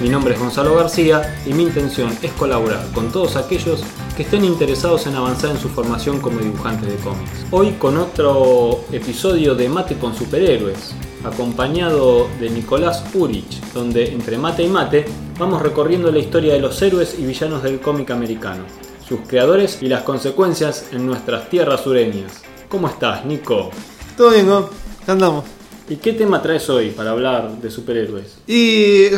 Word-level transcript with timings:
Mi 0.00 0.08
nombre 0.08 0.34
es 0.34 0.40
Gonzalo 0.40 0.74
García 0.74 1.40
y 1.46 1.52
mi 1.52 1.62
intención 1.62 2.10
es 2.20 2.32
colaborar 2.32 2.84
con 2.92 3.12
todos 3.12 3.36
aquellos 3.36 3.80
que 4.16 4.24
estén 4.24 4.44
interesados 4.44 5.06
en 5.06 5.14
avanzar 5.14 5.50
en 5.50 5.58
su 5.58 5.68
formación 5.68 6.20
como 6.20 6.40
dibujante 6.40 6.86
de 6.86 6.96
cómics. 6.96 7.46
Hoy 7.52 7.72
con 7.78 7.96
otro 7.98 8.80
episodio 8.90 9.54
de 9.54 9.68
Mate 9.68 9.96
con 9.96 10.12
Superhéroes, 10.16 10.96
acompañado 11.22 12.26
de 12.40 12.50
Nicolás 12.50 13.04
Urich, 13.14 13.60
donde 13.72 14.12
entre 14.12 14.36
mate 14.36 14.64
y 14.64 14.68
mate 14.68 15.04
vamos 15.38 15.62
recorriendo 15.62 16.10
la 16.10 16.18
historia 16.18 16.54
de 16.54 16.60
los 16.60 16.82
héroes 16.82 17.14
y 17.16 17.24
villanos 17.24 17.62
del 17.62 17.78
cómic 17.78 18.10
americano, 18.10 18.64
sus 19.08 19.20
creadores 19.20 19.78
y 19.80 19.86
las 19.86 20.02
consecuencias 20.02 20.86
en 20.90 21.06
nuestras 21.06 21.48
tierras 21.48 21.82
sureñas. 21.82 22.42
¿Cómo 22.68 22.88
estás, 22.88 23.24
Nico? 23.24 23.70
Todo 24.16 24.30
bien, 24.30 24.46
¿no? 24.46 24.68
Andamos. 25.06 25.44
¿Y 25.88 25.96
qué 25.96 26.14
tema 26.14 26.42
traes 26.42 26.68
hoy 26.68 26.90
para 26.90 27.12
hablar 27.12 27.60
de 27.60 27.70
superhéroes? 27.70 28.38
Y 28.48 29.08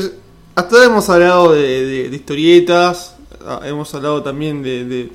hasta 0.56 0.74
ahora 0.74 0.86
hemos 0.86 1.08
hablado 1.10 1.52
de, 1.52 2.08
historietas, 2.10 3.14
ah, 3.44 3.60
hemos 3.64 3.94
hablado 3.94 4.22
también 4.22 4.62
de, 4.62 4.86
de 4.86 5.10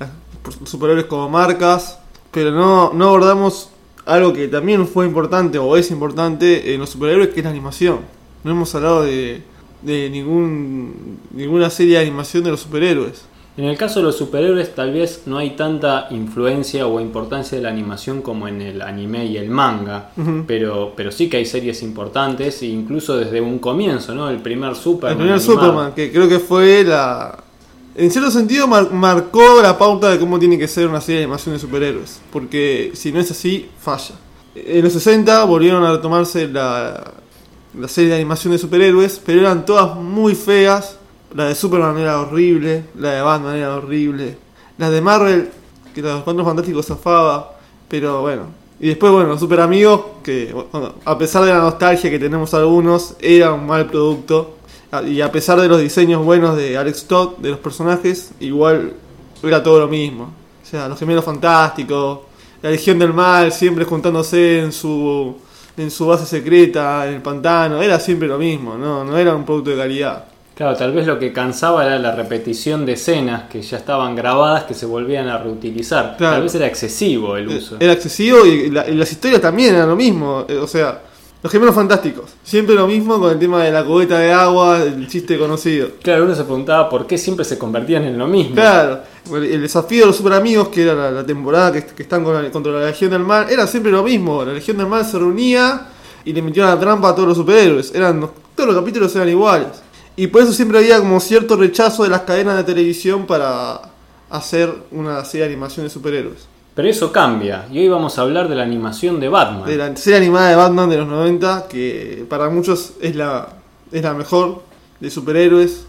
superhéroes 0.65 1.07
como 1.07 1.27
marcas, 1.29 1.97
pero 2.31 2.51
no, 2.51 2.93
no 2.93 3.07
abordamos 3.07 3.71
algo 4.05 4.33
que 4.33 4.47
también 4.47 4.87
fue 4.87 5.07
importante 5.07 5.57
o 5.57 5.75
es 5.75 5.89
importante 5.89 6.73
en 6.73 6.79
los 6.79 6.91
superhéroes, 6.91 7.29
que 7.29 7.39
es 7.39 7.43
la 7.43 7.49
animación. 7.49 8.01
No 8.43 8.51
hemos 8.51 8.73
hablado 8.75 9.01
de, 9.01 9.41
de 9.81 10.11
ningún, 10.11 11.19
ninguna 11.31 11.71
serie 11.71 11.95
de 11.95 12.01
animación 12.01 12.43
de 12.43 12.51
los 12.51 12.59
superhéroes. 12.59 13.23
En 13.57 13.65
el 13.65 13.77
caso 13.77 13.99
de 13.99 14.05
los 14.05 14.17
superhéroes 14.17 14.73
tal 14.73 14.93
vez 14.93 15.23
no 15.25 15.37
hay 15.37 15.51
tanta 15.51 16.07
influencia 16.11 16.87
o 16.87 17.01
importancia 17.01 17.57
de 17.57 17.63
la 17.63 17.69
animación 17.69 18.21
como 18.21 18.47
en 18.47 18.61
el 18.61 18.81
anime 18.81 19.25
y 19.25 19.35
el 19.35 19.49
manga, 19.49 20.11
pero, 20.47 20.93
pero 20.95 21.11
sí 21.11 21.29
que 21.29 21.37
hay 21.37 21.45
series 21.45 21.83
importantes, 21.83 22.61
e 22.61 22.67
incluso 22.67 23.17
desde 23.17 23.41
un 23.41 23.59
comienzo, 23.59 24.15
¿no? 24.15 24.29
El 24.29 24.37
primer 24.39 24.75
Superman. 24.75 25.11
El 25.11 25.17
primer 25.17 25.33
animado. 25.35 25.59
Superman, 25.61 25.93
que 25.93 26.11
creo 26.11 26.29
que 26.29 26.39
fue 26.39 26.83
la... 26.85 27.43
En 27.93 28.09
cierto 28.09 28.31
sentido 28.31 28.67
mar- 28.69 28.89
marcó 28.93 29.61
la 29.61 29.77
pauta 29.77 30.09
de 30.11 30.17
cómo 30.17 30.39
tiene 30.39 30.57
que 30.57 30.67
ser 30.69 30.87
una 30.87 31.01
serie 31.01 31.17
de 31.19 31.23
animación 31.25 31.53
de 31.53 31.59
superhéroes. 31.59 32.21
Porque 32.31 32.91
si 32.93 33.11
no 33.11 33.19
es 33.19 33.29
así, 33.31 33.69
falla. 33.79 34.15
En 34.55 34.81
los 34.81 34.93
60 34.93 35.43
volvieron 35.43 35.83
a 35.83 35.91
retomarse 35.91 36.47
la, 36.47 37.11
la 37.77 37.87
serie 37.89 38.11
de 38.11 38.15
animación 38.15 38.53
de 38.53 38.59
superhéroes, 38.59 39.21
pero 39.25 39.41
eran 39.41 39.65
todas 39.65 39.93
muy 39.97 40.35
feas. 40.35 40.97
La 41.33 41.45
de 41.45 41.55
Superman 41.55 41.97
era 41.97 42.19
horrible, 42.19 42.85
la 42.95 43.11
de 43.11 43.21
Batman 43.21 43.55
era 43.55 43.75
horrible. 43.75 44.37
La 44.77 44.89
de 44.89 45.01
Marvel, 45.01 45.49
que 45.93 46.01
los 46.01 46.23
Cuatro 46.23 46.43
Fantásticos 46.43 46.85
zafaba, 46.85 47.57
pero 47.87 48.21
bueno. 48.21 48.47
Y 48.79 48.87
después, 48.87 49.11
bueno, 49.11 49.29
los 49.29 49.39
Super 49.39 49.61
Amigos, 49.61 50.01
que 50.23 50.53
a 51.05 51.17
pesar 51.17 51.43
de 51.45 51.51
la 51.51 51.59
nostalgia 51.59 52.09
que 52.09 52.19
tenemos 52.19 52.53
algunos, 52.53 53.15
era 53.19 53.53
un 53.53 53.65
mal 53.65 53.85
producto. 53.87 54.57
Y 55.07 55.21
a 55.21 55.31
pesar 55.31 55.61
de 55.61 55.67
los 55.67 55.79
diseños 55.79 56.23
buenos 56.25 56.57
de 56.57 56.77
Alex 56.77 57.05
Todd, 57.05 57.37
de 57.37 57.51
los 57.51 57.59
personajes, 57.59 58.31
igual 58.39 58.93
era 59.43 59.63
todo 59.63 59.79
lo 59.79 59.87
mismo. 59.87 60.33
O 60.63 60.65
sea, 60.65 60.87
los 60.87 60.99
gemelos 60.99 61.23
fantásticos, 61.23 62.19
la 62.61 62.69
Legión 62.69 62.99
del 62.99 63.13
Mal 63.13 63.51
siempre 63.51 63.85
juntándose 63.85 64.59
en 64.59 64.71
su, 64.71 65.35
en 65.77 65.89
su 65.89 66.07
base 66.07 66.25
secreta, 66.25 67.07
en 67.07 67.15
el 67.15 67.21
pantano, 67.21 67.81
era 67.81 67.99
siempre 67.99 68.27
lo 68.27 68.37
mismo, 68.37 68.77
no, 68.77 69.03
no 69.03 69.17
era 69.17 69.35
un 69.35 69.45
producto 69.45 69.71
de 69.71 69.77
calidad. 69.77 70.25
Claro, 70.61 70.77
tal 70.77 70.91
vez 70.93 71.07
lo 71.07 71.17
que 71.17 71.33
cansaba 71.33 71.83
era 71.87 71.97
la 71.97 72.11
repetición 72.15 72.85
de 72.85 72.93
escenas 72.93 73.49
que 73.49 73.63
ya 73.63 73.77
estaban 73.77 74.15
grabadas 74.15 74.65
que 74.65 74.75
se 74.75 74.85
volvían 74.85 75.27
a 75.27 75.39
reutilizar. 75.39 76.15
Claro. 76.17 76.35
Tal 76.35 76.43
vez 76.43 76.53
era 76.53 76.67
excesivo 76.67 77.35
el 77.35 77.47
uso. 77.47 77.77
Era 77.79 77.93
excesivo 77.93 78.45
y, 78.45 78.69
la- 78.69 78.87
y 78.87 78.93
las 78.93 79.11
historias 79.11 79.41
también 79.41 79.73
eran 79.73 79.89
lo 79.89 79.95
mismo. 79.95 80.45
eh, 80.47 80.57
O 80.57 80.67
sea, 80.67 81.01
los 81.41 81.51
gemelos 81.51 81.73
fantásticos. 81.73 82.29
Siempre 82.43 82.75
lo 82.75 82.85
mismo 82.85 83.19
con 83.19 83.31
el 83.31 83.39
tema 83.39 83.63
de 83.63 83.71
la 83.71 83.83
cubeta 83.83 84.19
de 84.19 84.31
agua, 84.31 84.83
el 84.83 85.07
chiste 85.07 85.39
conocido. 85.39 85.87
Claro, 86.03 86.25
uno 86.25 86.35
se 86.35 86.43
preguntaba 86.43 86.87
por 86.87 87.07
qué 87.07 87.17
siempre 87.17 87.43
se 87.43 87.57
convertían 87.57 88.03
en 88.03 88.19
lo 88.19 88.27
mismo. 88.27 88.53
Claro, 88.53 88.99
el 89.33 89.61
desafío 89.61 90.01
de 90.01 90.05
los 90.05 90.15
super 90.17 90.33
amigos, 90.33 90.67
que 90.67 90.83
era 90.83 90.93
la, 90.93 91.09
la 91.09 91.25
temporada 91.25 91.71
que, 91.73 91.85
que 91.85 92.03
están 92.03 92.23
con 92.23 92.35
la- 92.39 92.51
contra 92.51 92.71
la 92.71 92.85
Legión 92.85 93.09
del 93.09 93.23
Mal, 93.23 93.47
era 93.49 93.65
siempre 93.65 93.91
lo 93.91 94.03
mismo. 94.03 94.45
La 94.45 94.53
Legión 94.53 94.77
del 94.77 94.85
Mal 94.85 95.03
se 95.05 95.17
reunía 95.17 95.87
y 96.23 96.31
le 96.33 96.41
metían 96.43 96.67
la 96.67 96.79
trampa 96.79 97.09
a 97.09 97.15
todos 97.15 97.29
los 97.29 97.37
superhéroes. 97.37 97.95
Eran, 97.95 98.29
todos 98.55 98.69
los 98.69 98.77
capítulos 98.79 99.15
eran 99.15 99.27
iguales. 99.29 99.67
Y 100.15 100.27
por 100.27 100.41
eso 100.43 100.53
siempre 100.53 100.77
había 100.79 100.99
como 100.99 101.19
cierto 101.19 101.55
rechazo 101.55 102.03
de 102.03 102.09
las 102.09 102.21
cadenas 102.21 102.57
de 102.57 102.63
televisión 102.63 103.25
para 103.25 103.81
hacer 104.29 104.73
una 104.91 105.23
serie 105.25 105.47
de 105.47 105.53
animación 105.53 105.85
de 105.85 105.89
superhéroes. 105.89 106.47
Pero 106.75 106.87
eso 106.87 107.11
cambia, 107.11 107.67
y 107.71 107.79
hoy 107.79 107.89
vamos 107.89 108.17
a 108.17 108.21
hablar 108.21 108.47
de 108.47 108.55
la 108.55 108.63
animación 108.63 109.19
de 109.19 109.27
Batman. 109.27 109.65
de 109.65 109.75
la 109.75 109.95
serie 109.97 110.17
animada 110.17 110.49
de 110.49 110.55
Batman 110.55 110.89
de 110.89 110.97
los 110.97 111.07
90, 111.07 111.67
que 111.67 112.25
para 112.29 112.49
muchos 112.49 112.93
es 113.01 113.15
la, 113.15 113.49
es 113.91 114.01
la 114.01 114.13
mejor 114.13 114.63
de 114.99 115.11
superhéroes. 115.11 115.85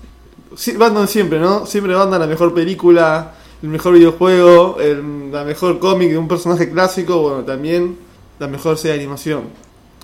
Sí, 0.56 0.72
Batman 0.76 1.06
siempre, 1.06 1.38
¿no? 1.38 1.66
Siempre 1.66 1.94
Batman 1.94 2.20
la 2.20 2.26
mejor 2.26 2.52
película, 2.52 3.32
el 3.62 3.68
mejor 3.68 3.94
videojuego, 3.94 4.78
el- 4.80 5.30
la 5.30 5.44
mejor 5.44 5.78
cómic 5.78 6.10
de 6.10 6.18
un 6.18 6.26
personaje 6.28 6.68
clásico, 6.70 7.18
bueno, 7.22 7.38
también 7.44 7.96
la 8.40 8.48
mejor 8.48 8.76
serie 8.76 8.96
de 8.96 9.02
animación. 9.04 9.42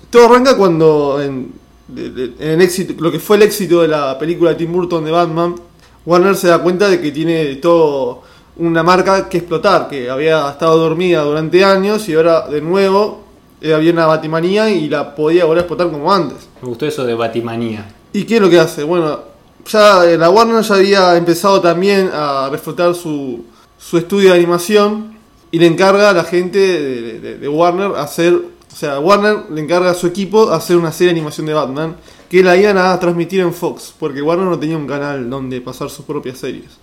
Todo 0.09 0.27
arranca 0.27 0.55
cuando 0.55 1.21
en, 1.21 1.51
de- 1.93 2.09
de- 2.09 2.23
en 2.39 2.49
el 2.51 2.61
éxito, 2.61 2.93
lo 2.99 3.11
que 3.11 3.19
fue 3.19 3.37
el 3.37 3.43
éxito 3.43 3.81
de 3.81 3.87
la 3.87 4.17
película 4.17 4.51
de 4.51 4.55
Tim 4.57 4.71
Burton 4.71 5.03
de 5.05 5.11
Batman, 5.11 5.55
Warner 6.05 6.35
se 6.35 6.47
da 6.47 6.59
cuenta 6.59 6.87
de 6.89 6.99
que 7.01 7.11
tiene 7.11 7.55
todo 7.57 8.21
una 8.57 8.83
marca 8.83 9.29
que 9.29 9.37
explotar, 9.37 9.87
que 9.89 10.09
había 10.09 10.49
estado 10.49 10.77
dormida 10.77 11.21
durante 11.21 11.63
años 11.63 12.07
y 12.09 12.13
ahora 12.15 12.47
de 12.47 12.61
nuevo 12.61 13.23
eh, 13.61 13.73
había 13.73 13.91
una 13.91 14.05
batimanía 14.05 14.69
y 14.69 14.87
la 14.89 15.13
podía 15.15 15.43
volver 15.45 15.59
a 15.59 15.61
explotar 15.61 15.91
como 15.91 16.11
antes. 16.13 16.47
Me 16.61 16.69
gustó 16.69 16.85
eso 16.85 17.05
de 17.05 17.13
Batimanía. 17.13 17.93
¿Y 18.13 18.23
qué 18.23 18.35
es 18.37 18.41
lo 18.41 18.49
que 18.49 18.59
hace? 18.59 18.83
Bueno, 18.83 19.19
ya 19.67 20.05
eh, 20.09 20.17
la 20.17 20.29
Warner 20.29 20.61
ya 20.63 20.75
había 20.75 21.17
empezado 21.17 21.59
también 21.61 22.09
a 22.13 22.47
reflotar 22.49 22.95
su, 22.95 23.43
su 23.77 23.97
estudio 23.97 24.29
de 24.31 24.35
animación 24.37 25.17
y 25.51 25.59
le 25.59 25.67
encarga 25.67 26.09
a 26.09 26.13
la 26.13 26.23
gente 26.23 26.57
de, 26.59 27.19
de- 27.19 27.37
de 27.37 27.47
Warner 27.49 27.91
hacer, 27.97 28.39
o 28.71 28.75
sea, 28.75 28.99
Warner 28.99 29.45
le 29.51 29.61
encarga 29.61 29.91
a 29.91 29.93
su 29.93 30.07
equipo 30.07 30.51
hacer 30.51 30.77
una 30.77 30.91
serie 30.91 31.13
de 31.13 31.19
animación 31.19 31.45
de 31.47 31.53
Batman 31.53 31.95
que 32.29 32.43
la 32.43 32.55
iban 32.55 32.77
a 32.77 32.99
transmitir 32.99 33.39
en 33.39 33.53
Fox, 33.53 33.93
porque 33.99 34.21
Warner 34.21 34.47
no 34.47 34.59
tenía 34.59 34.77
un 34.77 34.87
canal 34.87 35.29
donde 35.29 35.59
pasar 35.61 35.89
sus 35.89 36.05
propias 36.05 36.37
series. 36.37 36.77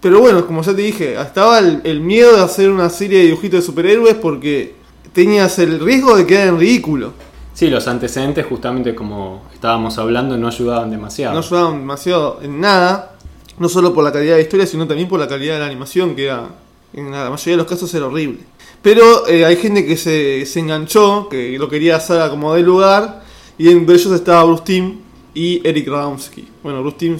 Pero 0.00 0.20
bueno, 0.20 0.46
como 0.46 0.62
ya 0.62 0.74
te 0.74 0.82
dije, 0.82 1.20
estaba 1.20 1.58
el, 1.58 1.80
el 1.84 2.00
miedo 2.00 2.36
de 2.36 2.42
hacer 2.42 2.70
una 2.70 2.88
serie 2.88 3.18
de 3.18 3.24
dibujitos 3.26 3.60
de 3.60 3.66
superhéroes 3.66 4.14
porque 4.14 4.74
tenías 5.12 5.58
el 5.58 5.80
riesgo 5.80 6.16
de 6.16 6.26
quedar 6.26 6.48
en 6.48 6.58
ridículo. 6.58 7.12
Sí, 7.52 7.68
los 7.68 7.86
antecedentes, 7.88 8.46
justamente 8.46 8.94
como 8.94 9.42
estábamos 9.52 9.98
hablando, 9.98 10.36
no 10.38 10.48
ayudaban 10.48 10.90
demasiado. 10.90 11.34
no 11.34 11.40
ayudaban 11.40 11.80
demasiado 11.80 12.38
en 12.42 12.60
nada, 12.60 13.16
no 13.58 13.68
solo 13.68 13.92
por 13.92 14.04
la 14.04 14.12
calidad 14.12 14.32
de 14.32 14.38
la 14.38 14.42
historia, 14.42 14.66
sino 14.66 14.86
también 14.86 15.08
por 15.08 15.20
la 15.20 15.28
calidad 15.28 15.54
de 15.54 15.60
la 15.60 15.66
animación, 15.66 16.14
que 16.14 16.26
era, 16.26 16.48
en 16.92 17.10
la 17.10 17.30
mayoría 17.30 17.52
de 17.52 17.56
los 17.58 17.66
casos 17.66 17.92
era 17.94 18.06
horrible. 18.06 18.40
Pero 18.82 19.26
eh, 19.28 19.44
hay 19.44 19.56
gente 19.56 19.84
que 19.84 19.96
se, 19.96 20.46
se 20.46 20.60
enganchó, 20.60 21.28
que 21.28 21.58
lo 21.58 21.68
quería 21.68 21.96
hacer 21.96 22.30
como 22.30 22.54
de 22.54 22.62
lugar, 22.62 23.22
y 23.58 23.68
entre 23.68 23.96
ellos 23.96 24.12
estaba 24.12 24.44
Bruce 24.44 24.62
Timm 24.64 24.98
y 25.34 25.66
Eric 25.68 25.88
Radomski. 25.88 26.48
Bueno, 26.62 26.80
Bruce 26.80 26.96
Timm 26.98 27.18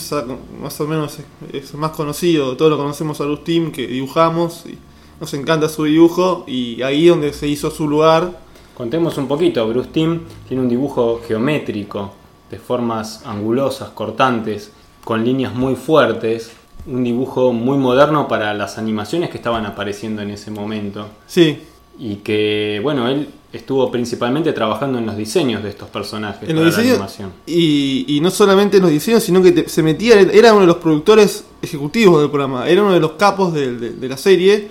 más 0.62 0.80
o 0.80 0.86
menos 0.86 1.18
es, 1.52 1.64
es 1.64 1.74
más 1.74 1.92
conocido, 1.92 2.56
todos 2.56 2.70
lo 2.70 2.78
conocemos 2.78 3.20
a 3.20 3.24
Bruce 3.24 3.42
Timm, 3.44 3.72
que 3.72 3.86
dibujamos, 3.86 4.64
y 4.66 4.78
nos 5.20 5.34
encanta 5.34 5.68
su 5.68 5.84
dibujo, 5.84 6.44
y 6.46 6.80
ahí 6.82 7.08
donde 7.08 7.32
se 7.32 7.46
hizo 7.46 7.70
su 7.70 7.86
lugar. 7.86 8.40
Contemos 8.74 9.18
un 9.18 9.28
poquito, 9.28 9.68
Bruce 9.68 9.90
Timm 9.92 10.20
tiene 10.48 10.62
un 10.62 10.68
dibujo 10.70 11.20
geométrico, 11.28 12.14
de 12.50 12.58
formas 12.58 13.22
angulosas, 13.26 13.90
cortantes, 13.90 14.72
con 15.04 15.24
líneas 15.24 15.54
muy 15.54 15.76
fuertes, 15.76 16.50
un 16.86 17.04
dibujo 17.04 17.52
muy 17.52 17.76
moderno 17.78 18.26
para 18.28 18.54
las 18.54 18.78
animaciones 18.78 19.30
que 19.30 19.36
estaban 19.36 19.66
apareciendo 19.66 20.22
en 20.22 20.30
ese 20.30 20.50
momento. 20.50 21.08
Sí, 21.26 21.58
Y 21.98 22.16
que, 22.16 22.80
bueno, 22.82 23.08
él 23.08 23.28
estuvo 23.52 23.90
principalmente 23.90 24.52
trabajando 24.52 24.98
en 24.98 25.04
los 25.06 25.16
diseños 25.16 25.62
de 25.62 25.68
estos 25.70 25.88
personajes 25.90 26.48
en 26.48 26.54
para 26.56 26.60
los 26.60 26.64
la 26.64 26.70
diseños 26.82 26.92
animación. 26.98 27.32
y, 27.46 28.04
y 28.16 28.20
no 28.20 28.30
solamente 28.30 28.76
en 28.76 28.84
los 28.84 28.92
diseños 28.92 29.24
sino 29.24 29.42
que 29.42 29.50
te- 29.50 29.68
se 29.68 29.82
metía 29.82 30.20
era 30.20 30.52
uno 30.52 30.60
de 30.60 30.66
los 30.68 30.76
productores 30.76 31.44
ejecutivos 31.60 32.20
del 32.20 32.30
programa 32.30 32.68
era 32.68 32.82
uno 32.82 32.92
de 32.94 33.00
los 33.00 33.12
capos 33.14 33.52
de, 33.52 33.74
de- 33.76 33.90
de 33.90 34.08
la 34.08 34.16
serie 34.16 34.68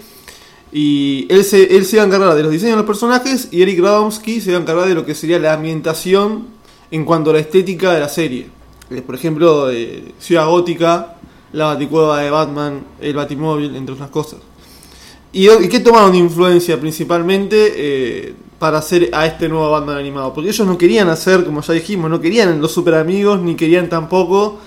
y 0.72 1.28
él 1.30 1.44
se, 1.44 1.76
él 1.76 1.84
se 1.86 1.98
iba 1.98 2.04
a 2.04 2.08
encargar 2.08 2.34
de 2.36 2.42
los 2.44 2.52
diseños 2.54 2.74
de 2.74 2.78
los 2.78 2.86
personajes 2.86 3.50
y 3.52 3.62
Eric 3.64 3.82
Radomski 3.82 4.40
se 4.40 4.52
iba 4.52 4.60
a 4.60 4.62
encargar 4.62 4.88
de 4.88 4.96
lo 4.96 5.06
que 5.06 5.14
sería 5.14 5.40
la 5.40 5.54
ambientación 5.54 6.46
en 6.90 7.04
cuanto 7.04 7.32
a 7.32 7.34
la 7.34 7.40
estética 7.40 7.92
de 7.94 8.00
la 8.00 8.10
serie 8.10 8.48
Eh, 8.92 9.02
por 9.04 9.14
ejemplo 9.16 9.68
Ciudad 10.20 10.48
Gótica 10.48 11.19
la 11.54 11.66
baticueva 11.66 12.22
de 12.22 12.30
Batman 12.30 12.84
el 13.00 13.16
Batimóvil 13.16 13.76
entre 13.76 13.94
otras 13.94 14.10
cosas 14.10 14.40
¿Y, 15.32 15.48
y 15.48 15.70
qué 15.70 15.80
tomaron 15.80 16.16
influencia 16.16 16.80
principalmente 16.80 17.74
eh, 17.76 18.34
para 18.58 18.80
hacer 18.80 19.10
a 19.14 19.28
este 19.28 19.48
nuevo 19.48 19.70
Batman 19.70 19.98
animado? 19.98 20.34
Porque 20.34 20.50
ellos 20.50 20.66
no 20.66 20.78
querían 20.78 21.08
hacer, 21.10 21.46
como 21.46 21.62
ya 21.62 21.74
dijimos, 21.74 22.10
no 22.10 22.20
querían 22.20 22.60
los 22.60 22.72
super 22.72 22.96
amigos, 22.96 23.40
ni 23.40 23.56
querían 23.56 23.90
tampoco 23.90 24.58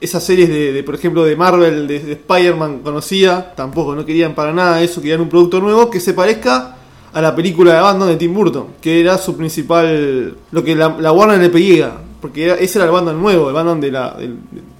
esas 0.00 0.24
series 0.24 0.48
de, 0.48 0.82
por 0.84 0.94
ejemplo, 0.94 1.22
de 1.22 1.36
Marvel, 1.36 1.86
de, 1.86 1.98
de 2.00 2.12
Spider-Man 2.12 2.78
conocida, 2.78 3.54
tampoco, 3.54 3.94
no 3.94 4.06
querían 4.06 4.34
para 4.34 4.54
nada 4.54 4.80
eso, 4.80 5.02
querían 5.02 5.20
un 5.20 5.28
producto 5.28 5.60
nuevo 5.60 5.90
que 5.90 6.00
se 6.00 6.14
parezca 6.14 6.76
a 7.12 7.20
la 7.20 7.36
película 7.36 7.74
de 7.74 7.80
Batman 7.82 8.08
de 8.08 8.16
Tim 8.16 8.32
Burton, 8.32 8.68
que 8.80 9.00
era 9.00 9.18
su 9.18 9.36
principal, 9.36 10.34
lo 10.50 10.64
que 10.64 10.74
la, 10.74 10.96
la 10.98 11.12
Warner 11.12 11.38
le 11.38 11.50
pedía, 11.50 11.92
porque 12.20 12.56
ese 12.60 12.78
era 12.78 12.86
el 12.86 12.92
Batman 12.92 13.20
nuevo, 13.20 13.48
el 13.48 13.54
Batman 13.54 13.80
de 13.80 13.90
la, 13.90 14.16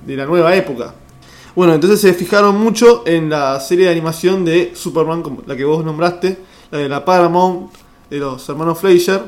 de 0.07 0.17
la 0.17 0.27
nueva 0.27 0.55
época. 0.55 0.95
Bueno, 1.55 1.75
entonces 1.75 2.01
se 2.01 2.15
fijaron 2.15 2.59
mucho 2.59 3.03
en 3.07 3.29
la 3.29 3.59
serie 3.61 3.87
de 3.87 3.91
animación 3.91 4.45
de 4.45 4.73
Superman, 4.75 5.23
la 5.47 5.57
que 5.57 5.65
vos 5.65 5.85
nombraste, 5.85 6.39
la 6.71 6.79
de 6.79 6.89
la 6.89 7.05
Paramount, 7.05 7.73
de 8.09 8.19
los 8.19 8.49
hermanos 8.49 8.79
Fleischer, 8.79 9.21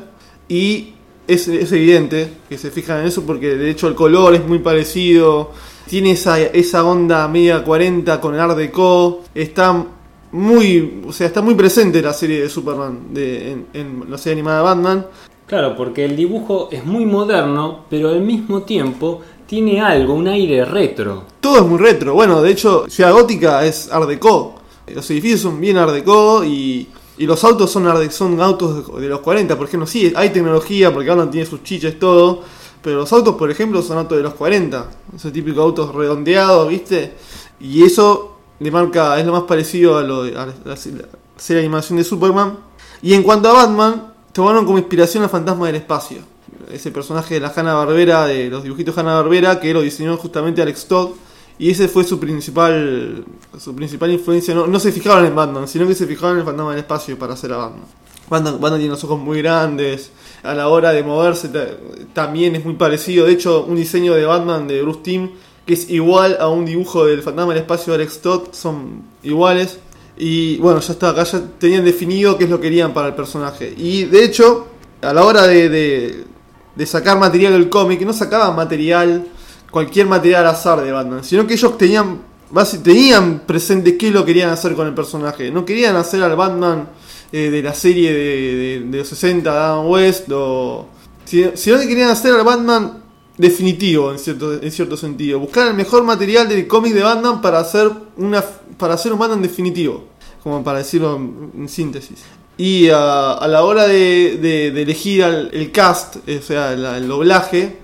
y 0.47 0.93
es, 1.27 1.47
es 1.47 1.71
evidente 1.71 2.33
que 2.47 2.57
se 2.57 2.71
fijan 2.71 3.01
en 3.01 3.07
eso 3.07 3.23
porque 3.23 3.55
de 3.55 3.69
hecho 3.69 3.87
el 3.87 3.95
color 3.95 4.35
es 4.35 4.45
muy 4.45 4.59
parecido, 4.59 5.51
tiene 5.87 6.11
esa, 6.11 6.39
esa 6.39 6.85
onda 6.85 7.27
media 7.27 7.63
40 7.63 8.21
con 8.21 8.33
el 8.35 8.39
Art 8.39 8.57
Deco, 8.57 9.23
está 9.35 9.85
muy, 10.31 11.03
o 11.05 11.11
sea, 11.11 11.27
está 11.27 11.41
muy 11.41 11.55
presente 11.55 12.01
la 12.01 12.13
serie 12.13 12.41
de 12.41 12.49
Superman, 12.49 13.13
de, 13.13 13.65
en 13.73 14.05
la 14.09 14.17
serie 14.17 14.33
animada 14.33 14.57
de 14.59 14.63
Batman, 14.63 15.05
Claro, 15.53 15.75
porque 15.75 16.03
el 16.03 16.15
dibujo 16.15 16.67
es 16.71 16.83
muy 16.83 17.05
moderno, 17.05 17.81
pero 17.87 18.09
al 18.09 18.21
mismo 18.21 18.63
tiempo 18.63 19.21
tiene 19.45 19.79
algo, 19.79 20.15
un 20.15 20.27
aire 20.27 20.65
retro. 20.65 21.25
Todo 21.39 21.57
es 21.57 21.63
muy 21.63 21.77
retro. 21.77 22.15
Bueno, 22.15 22.41
de 22.41 22.49
hecho, 22.49 22.85
Ciudad 22.89 23.13
Gótica 23.13 23.63
es 23.63 23.87
Art 23.91 24.09
Deco. 24.09 24.55
Los 24.87 25.07
edificios 25.11 25.41
son 25.41 25.61
bien 25.61 25.77
Art 25.77 25.93
Deco 25.93 26.43
y, 26.43 26.89
y 27.19 27.27
los 27.27 27.43
autos 27.43 27.69
son, 27.69 27.85
Art 27.85 28.09
son 28.09 28.41
autos 28.41 28.99
de, 28.99 29.07
los 29.07 29.19
40. 29.19 29.55
Por 29.55 29.67
ejemplo, 29.67 29.85
sí, 29.85 30.11
hay 30.15 30.29
tecnología 30.29 30.91
porque 30.91 31.09
Batman 31.09 31.29
tiene 31.29 31.45
sus 31.45 31.61
chiches, 31.61 31.99
todo. 31.99 32.41
Pero 32.81 33.01
los 33.01 33.13
autos, 33.13 33.35
por 33.35 33.51
ejemplo, 33.51 33.83
son 33.83 33.99
autos 33.99 34.17
de 34.17 34.23
los 34.23 34.33
40. 34.33 34.89
Esos 35.15 35.31
típicos 35.31 35.63
autos 35.63 35.93
redondeados, 35.93 36.67
¿viste? 36.67 37.13
Y 37.59 37.83
eso 37.83 38.37
le 38.59 38.71
marca, 38.71 39.19
es 39.19 39.25
lo 39.27 39.33
más 39.33 39.43
parecido 39.43 39.99
a, 39.99 40.01
lo 40.01 40.23
a 40.23 40.47
la, 40.47 40.53
la 40.65 40.75
serie 40.75 41.05
de 41.47 41.59
animación 41.59 41.99
de 41.99 42.03
Superman. 42.03 42.57
Y 43.03 43.13
en 43.13 43.21
cuanto 43.21 43.49
a 43.49 43.53
Batman, 43.53 44.12
tomaron 44.33 44.65
como 44.65 44.77
inspiración 44.77 45.23
al 45.23 45.29
fantasma 45.29 45.67
del 45.67 45.75
espacio. 45.77 46.17
Ese 46.71 46.91
personaje 46.91 47.35
de 47.35 47.39
la 47.39 47.53
Hanna 47.55 47.73
Barbera, 47.73 48.25
de 48.25 48.49
los 48.49 48.63
dibujitos 48.63 48.97
Hanna 48.97 49.15
Barbera, 49.15 49.59
que 49.59 49.73
lo 49.73 49.81
diseñó 49.81 50.17
justamente 50.17 50.61
Alex 50.61 50.85
Todd. 50.87 51.11
Y 51.59 51.69
ese 51.69 51.87
fue 51.87 52.03
su 52.03 52.19
principal 52.19 53.23
su 53.59 53.75
principal 53.75 54.11
influencia. 54.11 54.53
No, 54.55 54.65
no 54.67 54.79
se 54.79 54.91
fijaron 54.91 55.25
en 55.25 55.35
Batman, 55.35 55.67
sino 55.67 55.87
que 55.87 55.93
se 55.95 56.07
fijaron 56.07 56.33
en 56.35 56.39
el 56.39 56.45
fantasma 56.45 56.71
del 56.71 56.79
espacio 56.79 57.17
para 57.17 57.33
hacer 57.33 57.53
a 57.53 57.57
Batman. 57.57 57.85
Batman, 58.29 58.79
tiene 58.79 58.87
los 58.89 59.03
ojos 59.03 59.19
muy 59.19 59.39
grandes. 59.39 60.11
A 60.41 60.53
la 60.55 60.67
hora 60.69 60.91
de 60.91 61.03
moverse 61.03 61.49
ta- 61.49 61.67
también 62.13 62.55
es 62.55 62.65
muy 62.65 62.73
parecido. 62.73 63.27
De 63.27 63.33
hecho, 63.33 63.63
un 63.65 63.75
diseño 63.75 64.13
de 64.15 64.25
Batman 64.25 64.67
de 64.67 64.81
Bruce 64.81 64.99
Timm 65.03 65.29
que 65.65 65.75
es 65.75 65.89
igual 65.89 66.35
a 66.41 66.49
un 66.49 66.65
dibujo 66.65 67.05
del 67.05 67.21
fantasma 67.21 67.53
del 67.53 67.61
espacio 67.61 67.93
de 67.93 67.99
Alex 68.03 68.21
Todd. 68.21 68.47
Son 68.51 69.03
iguales. 69.21 69.79
Y 70.17 70.57
bueno, 70.57 70.79
ya 70.79 70.93
está, 70.93 71.09
acá 71.09 71.23
ya 71.23 71.41
tenían 71.59 71.83
definido 71.85 72.37
qué 72.37 72.43
es 72.43 72.49
lo 72.49 72.57
que 72.57 72.63
querían 72.67 72.93
para 72.93 73.07
el 73.07 73.15
personaje. 73.15 73.73
Y 73.75 74.03
de 74.05 74.23
hecho, 74.23 74.67
a 75.01 75.11
la 75.13 75.23
hora 75.23 75.43
de, 75.47 75.69
de, 76.75 76.85
sacar 76.85 77.17
material 77.17 77.53
del 77.53 77.69
cómic, 77.69 78.01
no 78.01 78.13
sacaban 78.13 78.55
material, 78.55 79.27
cualquier 79.71 80.05
material 80.07 80.45
al 80.45 80.53
azar 80.55 80.81
de 80.83 80.91
Batman, 80.91 81.23
sino 81.23 81.47
que 81.47 81.55
ellos 81.55 81.77
tenían, 81.77 82.21
tenían 82.83 83.39
presente 83.47 83.97
qué 83.97 84.11
lo 84.11 84.23
querían 84.23 84.49
hacer 84.51 84.75
con 84.75 84.85
el 84.87 84.93
personaje. 84.93 85.49
No 85.51 85.65
querían 85.65 85.95
hacer 85.95 86.21
al 86.21 86.35
Batman 86.35 86.89
eh, 87.31 87.49
de 87.49 87.63
la 87.63 87.73
serie 87.73 88.13
de, 88.13 88.19
de- 88.55 88.79
de 88.91 88.97
los 88.99 89.07
60 89.07 89.51
de 89.51 89.57
Adam 89.57 89.87
West, 89.89 90.29
o, 90.31 90.87
si- 91.25 91.49
sino 91.55 91.79
que 91.79 91.87
querían 91.87 92.11
hacer 92.11 92.33
al 92.35 92.43
Batman 92.43 93.02
definitivo 93.37 94.11
en 94.11 94.19
cierto, 94.19 94.53
en 94.61 94.71
cierto 94.71 94.97
sentido. 94.97 95.39
Buscar 95.39 95.67
el 95.67 95.73
mejor 95.73 96.03
material 96.03 96.47
del 96.47 96.67
cómic 96.67 96.93
de 96.93 97.01
Batman 97.01 97.41
para 97.41 97.59
hacer, 97.59 97.91
una, 98.17 98.43
para 98.77 98.93
hacer 98.95 99.13
un 99.13 99.19
Batman 99.19 99.41
definitivo, 99.41 100.05
como 100.43 100.63
para 100.63 100.79
decirlo 100.79 101.15
en, 101.15 101.67
síntesis. 101.67 102.19
Y 102.57 102.89
ah, 102.89 103.33
a 103.33 103.47
la 103.47 103.63
hora 103.63 103.87
de, 103.87 104.67
elegir 104.81 105.23
al- 105.23 105.49
el 105.53 105.71
cast, 105.71 106.17
eh, 106.27 106.39
o 106.39 106.45
sea, 106.45 106.73
el 106.73 107.07
doblaje, 107.07 107.77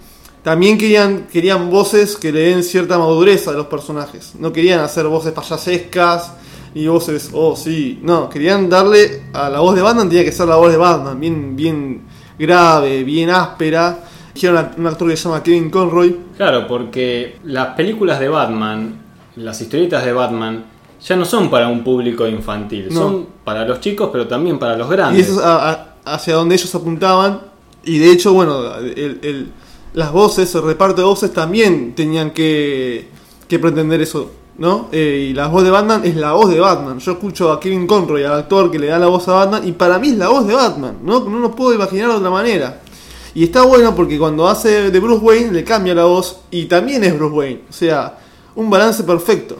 también 0.43 0.77
querían, 0.77 1.27
querían 1.27 1.69
voces 1.69 2.15
que 2.15 2.31
le 2.31 2.41
den 2.41 2.63
cierta 2.63 2.97
madurez 2.97 3.47
a 3.47 3.51
los 3.51 3.67
personajes. 3.67 4.33
No 4.39 4.53
querían 4.53 4.79
hacer 4.79 5.05
voces 5.07 5.33
payasescas 5.33 6.31
y 6.73 6.87
voces, 6.87 7.31
oh 7.33 7.55
sí, 7.55 7.99
no, 8.03 8.29
querían 8.29 8.69
darle 8.69 9.23
a 9.33 9.49
la 9.49 9.59
voz 9.59 9.75
de 9.75 9.81
Batman, 9.81 10.07
tenía 10.07 10.23
que 10.23 10.31
ser 10.31 10.47
la 10.47 10.55
voz 10.55 10.71
de 10.71 10.77
Batman, 10.77 11.19
bien, 11.19 11.55
bien 11.55 12.03
grave, 12.37 13.03
bien 13.03 13.29
áspera. 13.31 14.05
Dijeron 14.33 14.69
un 14.77 14.87
actor 14.87 15.09
que 15.09 15.17
se 15.17 15.23
llama 15.23 15.43
Kevin 15.43 15.69
Conroy, 15.69 16.15
Claro, 16.37 16.67
porque 16.67 17.37
las 17.45 17.69
películas 17.75 18.19
de 18.19 18.29
Batman, 18.29 18.95
las 19.35 19.59
historietas 19.61 20.05
de 20.05 20.13
Batman, 20.13 20.65
ya 21.05 21.15
no 21.15 21.25
son 21.25 21.49
para 21.49 21.67
un 21.67 21.83
público 21.83 22.27
infantil, 22.27 22.87
No. 22.91 22.99
son 22.99 23.27
para 23.43 23.65
los 23.65 23.79
chicos, 23.79 24.09
pero 24.11 24.27
también 24.27 24.59
para 24.59 24.75
los 24.77 24.87
Y 24.87 24.91
grandes. 24.91 25.27
eso 25.29 25.39
es 25.39 25.45
a- 25.45 25.69
a- 25.71 25.95
hacia 26.05 26.35
donde 26.35 26.55
ellos 26.55 26.73
apuntaban. 26.75 27.41
Y 27.83 27.97
de 27.99 28.11
hecho, 28.11 28.33
bueno, 28.33 28.75
el- 28.77 29.19
el- 29.23 29.47
las 29.93 30.11
voces, 30.11 30.53
el 30.55 30.61
reparto 30.63 31.01
de 31.01 31.07
voces 31.07 31.33
también 31.33 31.95
tenían 31.95 32.31
que, 32.31 33.07
que 33.47 33.57
pretender 33.59 34.01
eso, 34.01 34.31
¿no? 34.57 34.89
Eh, 34.91 35.27
y 35.31 35.33
la 35.33 35.47
voz 35.47 35.63
de 35.63 35.71
Batman 35.71 36.01
es 36.03 36.15
la 36.15 36.33
voz 36.33 36.49
de 36.51 36.59
Batman. 36.59 36.99
Yo 36.99 37.13
escucho 37.13 37.51
a 37.51 37.59
Kevin 37.59 37.87
Conroy, 37.87 38.23
al 38.25 38.33
actor 38.33 38.69
que 38.69 38.77
le 38.77 38.87
da 38.87 38.99
la 38.99 39.07
voz 39.07 39.27
a 39.29 39.33
Batman, 39.33 39.67
y 39.67 39.71
para 39.71 39.97
mí 39.97 40.09
es 40.09 40.17
la 40.17 40.27
voz 40.27 40.45
de 40.45 40.53
Batman, 40.53 40.97
¿no? 41.03 41.21
No 41.21 41.39
lo 41.39 41.55
puedo 41.55 41.73
imaginar 41.73 42.09
de 42.09 42.15
otra 42.17 42.29
manera. 42.29 42.81
Y 43.33 43.43
está 43.43 43.63
bueno 43.63 43.95
porque 43.95 44.17
cuando 44.17 44.47
hace 44.47 44.91
de 44.91 44.99
Bruce 44.99 45.23
Wayne 45.23 45.51
le 45.51 45.63
cambia 45.63 45.93
la 45.93 46.05
voz 46.05 46.41
y 46.51 46.65
también 46.65 47.03
es 47.03 47.15
Bruce 47.17 47.35
Wayne. 47.35 47.61
O 47.69 47.73
sea, 47.73 48.17
un 48.55 48.69
balance 48.69 49.03
perfecto. 49.03 49.57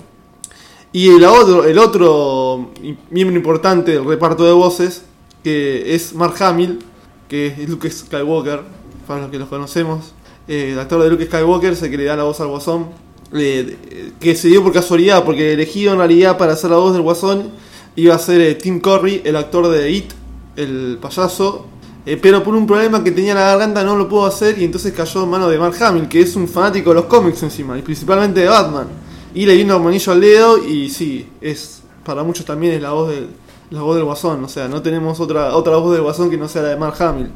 Y 0.92 1.10
el 1.10 1.24
otro, 1.24 1.66
el 1.66 1.77
otro 1.77 2.71
miembro 3.12 3.38
importante 3.38 3.92
del 3.92 4.06
reparto 4.06 4.44
de 4.44 4.54
voces, 4.54 5.04
que 5.44 5.94
es 5.94 6.13
Mark 6.13 6.42
Hamill, 6.42 6.80
que 7.27 7.48
es 7.48 7.69
Luke 7.69 7.89
Skywalker, 7.89 8.62
para 9.06 9.21
los 9.21 9.31
que 9.31 9.38
los 9.38 9.50
conocemos. 9.50 10.13
Eh, 10.48 10.72
el 10.74 10.80
actor 10.80 11.04
de 11.04 11.10
Luke 11.12 11.25
Skywalker 11.25 11.75
se 11.75 11.92
que 11.92 11.98
le 11.98 12.06
da 12.06 12.15
la 12.15 12.24
voz 12.24 12.42
al 12.42 12.48
Guasón, 12.48 12.88
eh, 13.33 14.12
que 14.19 14.36
se 14.36 14.48
dio 14.48 14.63
por 14.63 14.74
casualidad, 14.74 15.24
porque 15.24 15.53
elegido 15.53 15.94
en 15.94 16.00
realidad 16.00 16.39
para 16.39 16.53
hacer 16.53 16.72
la 16.72 16.77
voz 16.77 16.94
del 16.94 17.03
Guasón 17.03 17.51
iba 17.96 18.15
a 18.15 18.20
ser 18.20 18.41
eh, 18.41 18.55
Tim 18.55 18.79
Curry, 18.79 19.22
el 19.25 19.36
actor 19.36 19.67
de 19.67 19.91
It, 19.91 20.12
el 20.55 20.98
payaso. 21.00 21.67
Eh, 22.10 22.18
pero 22.18 22.44
por 22.44 22.56
un 22.56 22.66
problema 22.66 23.04
que 23.04 23.12
tenía 23.12 23.34
en 23.34 23.38
la 23.38 23.44
garganta 23.51 23.84
no 23.84 23.96
lo 23.96 24.10
pudo 24.10 24.25
hacer 24.25 24.58
y 24.58 24.63
entonces 24.63 24.94
cayó 24.94 25.25
en 25.25 25.30
manos 25.30 25.51
de 25.51 25.60
Mark 25.60 25.75
Hamill, 25.80 26.08
que 26.08 26.22
es 26.22 26.36
un 26.36 26.48
fanático 26.48 26.89
de 26.89 26.96
los 26.96 27.06
cómics 27.06 27.44
encima, 27.44 27.78
y 27.78 27.84
principalmente 27.84 28.39
de 28.39 28.48
Batman. 28.48 28.88
Y 29.36 29.46
le 29.46 29.56
vino 29.56 29.78
un 29.78 29.84
manillo 29.84 30.12
al 30.12 30.20
dedo 30.20 30.68
y 30.68 30.89
sí, 30.89 31.30
es 31.39 31.84
para 32.04 32.24
muchos 32.24 32.48
también 32.48 32.74
es 32.74 32.82
la 32.82 32.94
voz 32.94 33.10
del, 33.10 33.28
la 33.70 33.84
voz 33.84 33.96
del 33.96 34.06
Guasón. 34.06 34.44
O 34.44 34.50
sea, 34.50 34.68
no 34.68 34.82
tenemos 34.82 35.20
otra, 35.20 35.56
otra 35.56 35.78
voz 35.78 35.94
del 35.94 36.01
Guasón 36.01 36.32
que 36.32 36.38
no 36.38 36.48
sea 36.48 36.63
la 36.63 36.70
de 36.70 36.78
Mark 36.78 37.00
Hamill. 37.00 37.30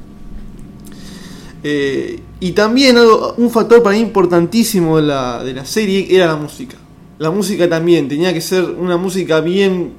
Eh, 1.61 2.19
y 2.39 2.51
también 2.53 2.97
un 2.97 3.51
factor 3.51 3.83
para 3.83 3.95
mí 3.95 4.01
importantísimo 4.01 4.97
de 4.97 5.03
la, 5.03 5.43
de 5.43 5.53
la 5.53 5.65
serie 5.65 6.07
era 6.09 6.25
la 6.25 6.35
música. 6.35 6.77
La 7.19 7.29
música 7.29 7.69
también 7.69 8.07
tenía 8.07 8.33
que 8.33 8.41
ser 8.41 8.63
una 8.63 8.97
música 8.97 9.39
bien 9.39 9.93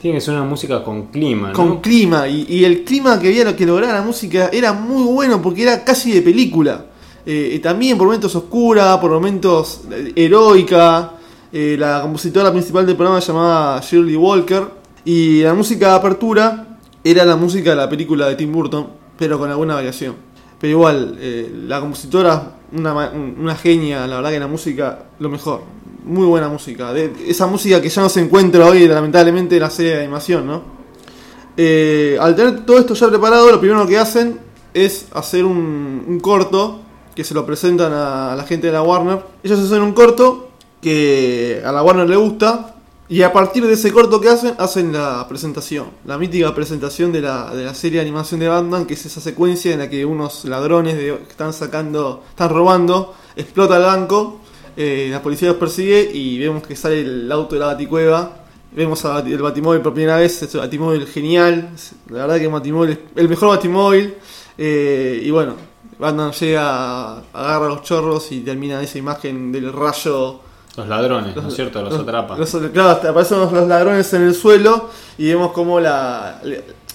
Tiene 0.00 0.16
que 0.16 0.20
ser 0.22 0.34
una 0.34 0.44
música 0.44 0.82
con 0.82 1.08
clima, 1.08 1.48
¿no? 1.48 1.54
con 1.54 1.80
clima. 1.80 2.26
Y, 2.26 2.64
el 2.64 2.84
clima 2.84 3.20
que 3.20 3.28
había 3.28 3.54
que 3.54 3.66
lograr 3.66 3.92
la 3.92 4.02
música 4.02 4.48
era 4.50 4.72
muy 4.72 5.02
bueno 5.02 5.42
porque 5.42 5.62
era 5.62 5.84
casi 5.84 6.12
de 6.12 6.22
película. 6.22 6.86
Eh, 7.26 7.52
y 7.56 7.58
también 7.58 7.98
por 7.98 8.06
momentos 8.06 8.34
oscura, 8.34 8.98
por 8.98 9.10
momentos 9.10 9.82
eh, 9.90 10.12
heroica. 10.16 11.12
Eh, 11.52 11.76
la 11.78 12.00
compositora 12.00 12.50
principal 12.50 12.86
del 12.86 12.96
programa 12.96 13.20
se 13.20 13.28
llamaba 13.28 13.80
Shirley 13.82 14.16
Walker. 14.16 14.64
Y 15.04 15.42
la 15.42 15.52
música 15.52 15.88
de 15.90 15.94
apertura 15.96 16.78
era 17.04 17.24
la 17.26 17.36
música 17.36 17.70
de 17.70 17.76
la 17.76 17.88
película 17.88 18.26
de 18.28 18.36
Tim 18.36 18.52
Burton, 18.52 18.86
pero 19.18 19.38
con 19.38 19.50
alguna 19.50 19.74
variación. 19.74 20.14
Pero 20.58 20.70
igual, 20.70 21.18
eh, 21.20 21.50
la 21.66 21.80
compositora, 21.80 22.56
una, 22.72 23.10
una 23.10 23.54
genia, 23.54 24.06
la 24.06 24.16
verdad 24.16 24.30
que 24.30 24.40
la 24.40 24.46
música, 24.46 25.06
lo 25.18 25.28
mejor. 25.28 25.62
Muy 26.04 26.26
buena 26.26 26.48
música. 26.48 26.94
Esa 27.26 27.46
música 27.46 27.80
que 27.80 27.88
ya 27.88 28.02
no 28.02 28.08
se 28.08 28.20
encuentra 28.20 28.66
hoy, 28.66 28.88
lamentablemente, 28.88 29.56
en 29.56 29.62
la 29.62 29.70
serie 29.70 29.92
de 29.92 29.98
animación, 29.98 30.46
¿no? 30.46 30.62
Eh, 31.56 32.16
al 32.18 32.34
tener 32.34 32.64
todo 32.64 32.78
esto 32.78 32.94
ya 32.94 33.08
preparado, 33.08 33.50
lo 33.50 33.60
primero 33.60 33.86
que 33.86 33.98
hacen 33.98 34.40
es 34.72 35.08
hacer 35.12 35.44
un, 35.44 36.18
corto 36.22 36.80
que 37.14 37.24
se 37.24 37.34
lo 37.34 37.44
presentan 37.44 37.92
a, 37.92 38.34
la 38.34 38.44
gente 38.44 38.68
de 38.68 38.72
la 38.72 38.82
Warner. 38.82 39.20
Ellos 39.42 39.58
hacen 39.58 39.82
un 39.82 39.92
corto 39.92 40.48
que 40.80 41.60
a 41.64 41.70
la 41.70 41.82
Warner 41.82 42.08
le 42.08 42.16
gusta 42.16 42.76
y 43.08 43.22
a 43.22 43.32
partir 43.32 43.66
de 43.66 43.74
ese 43.74 43.92
corto 43.92 44.20
que 44.20 44.28
hacen, 44.28 44.54
hacen 44.58 44.92
la 44.92 45.26
presentación, 45.28 45.88
la 46.06 46.16
mítica 46.16 46.54
presentación 46.54 47.12
de 47.12 47.20
la, 47.20 47.54
de 47.54 47.64
la 47.64 47.74
serie 47.74 47.98
de 47.98 48.06
animación 48.06 48.40
de 48.40 48.48
Batman, 48.48 48.86
que 48.86 48.94
es 48.94 49.04
esa 49.04 49.20
secuencia 49.20 49.72
en 49.72 49.80
la 49.80 49.90
que 49.90 50.04
unos 50.04 50.44
ladrones 50.46 50.94
que 50.94 51.24
están 51.28 51.52
sacando, 51.52 52.22
están 52.30 52.50
robando, 52.50 53.14
explota 53.36 53.76
el 53.76 53.82
banco, 53.82 54.39
eh, 54.82 55.08
la 55.10 55.20
policía 55.22 55.48
los 55.48 55.56
persigue 55.58 56.10
y 56.12 56.38
vemos 56.38 56.66
que 56.66 56.74
sale 56.76 57.00
el 57.02 57.30
auto 57.32 57.54
de 57.54 57.60
la 57.60 57.66
baticueva 57.66 58.36
Vemos 58.72 59.04
a 59.04 59.14
Bati- 59.20 59.32
el 59.32 59.42
Batimóvil 59.42 59.80
por 59.80 59.92
primera 59.92 60.16
vez, 60.16 60.40
es 60.44 60.54
un 60.54 60.60
Batimóvil 60.60 61.04
genial. 61.08 61.70
La 62.08 62.18
verdad 62.26 62.36
que 62.38 62.44
el 62.44 62.52
Batimóvil 62.52 62.90
es 62.92 62.98
el 63.16 63.28
mejor 63.28 63.48
Batimóvil. 63.48 64.14
Eh, 64.56 65.20
y 65.24 65.30
bueno, 65.32 65.54
Batman 65.98 66.30
llega, 66.30 67.16
agarra 67.32 67.66
los 67.66 67.82
chorros 67.82 68.30
y 68.30 68.40
termina 68.42 68.80
esa 68.80 68.96
imagen 68.98 69.50
del 69.50 69.72
rayo. 69.72 70.38
Los 70.76 70.86
ladrones, 70.86 71.34
¿no 71.34 71.48
es 71.48 71.54
cierto? 71.54 71.82
Los, 71.82 71.94
atrapa. 71.94 72.38
los- 72.38 72.50
claro, 72.72 72.90
aparecen 72.90 73.40
los, 73.40 73.50
los 73.52 73.66
ladrones 73.66 74.12
en 74.14 74.22
el 74.22 74.36
suelo 74.36 74.88
y 75.18 75.26
vemos 75.26 75.50
como 75.50 75.80
la, 75.80 76.40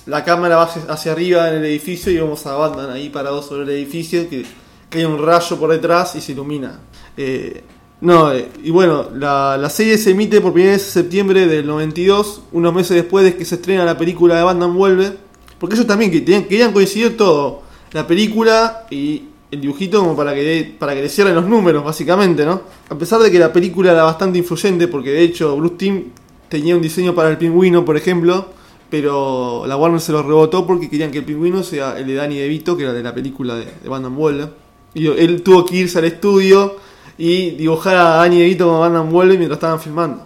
la 0.06 0.24
cámara 0.24 0.56
va 0.56 0.64
hacia, 0.64 0.84
hacia 0.84 1.12
arriba 1.12 1.50
en 1.50 1.56
el 1.56 1.66
edificio 1.66 2.10
y 2.10 2.16
vemos 2.16 2.46
a 2.46 2.54
Batman 2.56 2.90
ahí 2.92 3.10
parado 3.10 3.42
sobre 3.42 3.64
el 3.64 3.70
edificio 3.72 4.30
que, 4.30 4.46
que 4.90 5.00
hay 5.00 5.04
un 5.04 5.22
rayo 5.22 5.58
por 5.60 5.72
detrás 5.72 6.16
y 6.16 6.22
se 6.22 6.32
ilumina. 6.32 6.80
Eh, 7.18 7.64
no, 8.06 8.32
eh, 8.32 8.48
y 8.64 8.72
bueno, 8.72 9.08
la, 9.16 9.58
la 9.58 9.70
serie 9.70 9.98
se 9.98 10.12
emite 10.12 10.40
por 10.42 10.54
primera 10.54 10.74
vez 10.74 10.86
en 10.86 10.92
septiembre 10.94 11.48
del 11.48 11.66
92, 11.66 12.42
unos 12.52 12.74
meses 12.74 12.96
después 12.96 13.26
de 13.26 13.36
que 13.36 13.46
se 13.46 13.56
estrena 13.56 13.84
la 13.86 13.98
película 13.98 14.36
de 14.38 14.44
Batman 14.44 14.74
Vuelve, 14.76 15.12
porque 15.60 15.76
ellos 15.76 15.88
también 15.88 16.12
que 16.12 16.22
tenían- 16.22 16.44
querían 16.46 16.72
coincidir 16.72 17.18
todo, 17.18 17.62
la 17.94 18.06
película 18.08 18.86
y 18.92 19.24
el 19.52 19.62
dibujito 19.62 20.00
como 20.00 20.16
para 20.16 20.34
que, 20.34 20.76
para 20.78 20.94
que 20.94 21.02
le 21.02 21.10
cierren 21.10 21.36
los 21.36 21.46
números, 21.48 21.84
básicamente, 21.84 22.46
¿no? 22.46 22.62
A 22.90 22.96
pesar 22.98 23.22
de 23.22 23.32
que 23.32 23.40
la 23.40 23.52
película 23.54 23.92
era 23.92 24.04
bastante 24.04 24.38
influyente, 24.38 24.88
porque 24.88 25.12
de 25.12 25.22
hecho 25.24 25.56
Bruce 25.58 25.76
Timm 25.78 26.04
tenía 26.50 26.76
un 26.76 26.82
diseño 26.82 27.16
para 27.16 27.30
el 27.30 27.38
pingüino, 27.38 27.84
por 27.86 27.98
ejemplo, 27.98 28.48
pero 28.90 29.66
la 29.68 29.78
Warner 29.78 30.00
se 30.02 30.12
lo 30.12 30.22
rebotó 30.24 30.68
porque 30.68 30.90
querían 30.90 31.12
que 31.12 31.20
el 31.20 31.26
pingüino 31.26 31.64
sea 31.64 31.98
el 31.98 32.06
de 32.08 32.16
Danny 32.16 32.38
DeVito, 32.38 32.78
que 32.78 32.84
era 32.84 32.94
de 32.94 33.02
la 33.04 33.14
película 33.16 33.56
de, 33.56 33.66
de 33.82 33.90
Batman 33.90 34.16
Vuelve. 34.16 34.48
Y 34.94 35.08
él 35.08 35.42
tuvo 35.42 35.66
que 35.66 35.76
irse 35.78 35.98
al 36.00 36.06
estudio 36.06 36.76
y 37.18 37.52
dibujar 37.52 37.96
a 37.96 38.04
Danny 38.18 38.40
DeVito 38.40 38.66
como 38.68 38.80
Batman 38.82 39.10
Vuelve 39.10 39.38
mientras 39.38 39.58
estaban 39.58 39.80
filmando. 39.80 40.26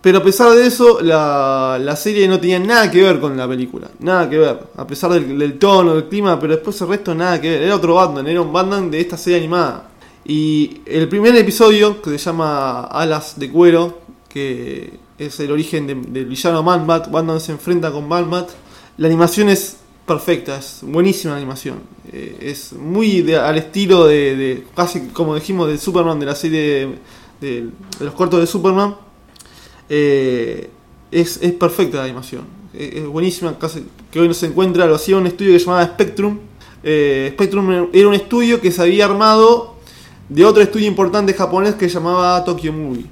Pero 0.00 0.18
a 0.18 0.22
pesar 0.22 0.50
de 0.52 0.66
eso, 0.66 1.00
la, 1.00 1.78
la 1.80 1.96
serie 1.96 2.28
no 2.28 2.38
tenía 2.38 2.58
nada 2.58 2.90
que 2.90 3.02
ver 3.02 3.18
con 3.20 3.34
la 3.38 3.48
película. 3.48 3.88
Nada 4.00 4.28
que 4.28 4.36
ver. 4.36 4.58
A 4.76 4.86
pesar 4.86 5.10
del, 5.12 5.58
tono, 5.58 5.94
del 5.94 6.04
clima, 6.08 6.38
pero 6.38 6.52
después 6.54 6.78
el 6.82 6.88
resto 6.88 7.14
nada 7.14 7.40
que 7.40 7.48
ver. 7.48 7.62
Era 7.62 7.76
otro 7.76 7.94
Batman, 7.94 8.26
era 8.26 8.42
un 8.42 8.52
Batman 8.52 8.90
de 8.90 9.00
esta 9.00 9.16
serie 9.16 9.38
animada. 9.38 9.88
Y 10.26 10.82
el 10.84 11.08
primer 11.08 11.34
episodio, 11.36 12.02
que 12.02 12.10
se 12.10 12.18
llama 12.18 12.82
Alas 12.82 13.38
de 13.38 13.50
Cuero, 13.50 14.00
que 14.28 14.98
es 15.16 15.40
el 15.40 15.50
origen 15.50 15.86
de- 15.86 15.94
del 15.94 16.26
villano 16.26 16.62
Man-Bat, 16.62 17.10
Batman 17.10 17.40
se 17.40 17.52
enfrenta 17.52 17.90
con 17.90 18.06
Man-Bat. 18.06 18.50
La 18.98 19.06
animación 19.06 19.48
es 19.48 19.78
perfecta, 20.06 20.58
es 20.58 20.80
buenísima 20.82 21.32
la 21.32 21.38
animación. 21.38 21.78
Eh, 22.12 22.36
es 22.40 22.72
muy 22.72 23.22
de- 23.22 23.36
al 23.36 23.56
estilo 23.58 24.06
de, 24.06 24.64
casi 24.74 25.08
como 25.08 25.34
dijimos, 25.34 25.68
de 25.68 25.78
Superman, 25.78 26.20
de 26.20 26.26
la 26.26 26.34
serie 26.34 26.88
de, 27.40 27.68
los 28.00 28.14
cortos 28.14 28.40
de 28.40 28.46
Superman. 28.46 28.96
Eh, 29.88 30.70
es, 31.10 31.38
es 31.42 31.52
perfecta 31.52 31.98
la 31.98 32.04
animación. 32.04 32.42
Eh, 32.74 32.94
es 32.96 33.06
buenísima, 33.06 33.58
casi 33.58 33.86
que 34.10 34.20
hoy 34.20 34.28
no 34.28 34.34
se 34.34 34.46
encuentra, 34.46 34.86
lo 34.86 34.94
hacía 34.96 35.16
un 35.16 35.26
estudio 35.26 35.52
que 35.52 35.58
se 35.58 35.66
llamaba 35.66 35.84
Spectrum. 35.86 36.38
Spectrum 36.82 37.88
era 37.94 38.08
un 38.08 38.14
estudio 38.14 38.60
que 38.60 38.70
se 38.70 38.82
había 38.82 39.06
armado 39.06 39.76
de 40.28 40.44
otro 40.44 40.62
estudio 40.62 40.86
importante 40.86 41.32
japonés 41.32 41.74
que 41.76 41.88
se 41.88 41.94
llamaba 41.94 42.44
Tokyo 42.44 42.72
Movie. 42.74 43.06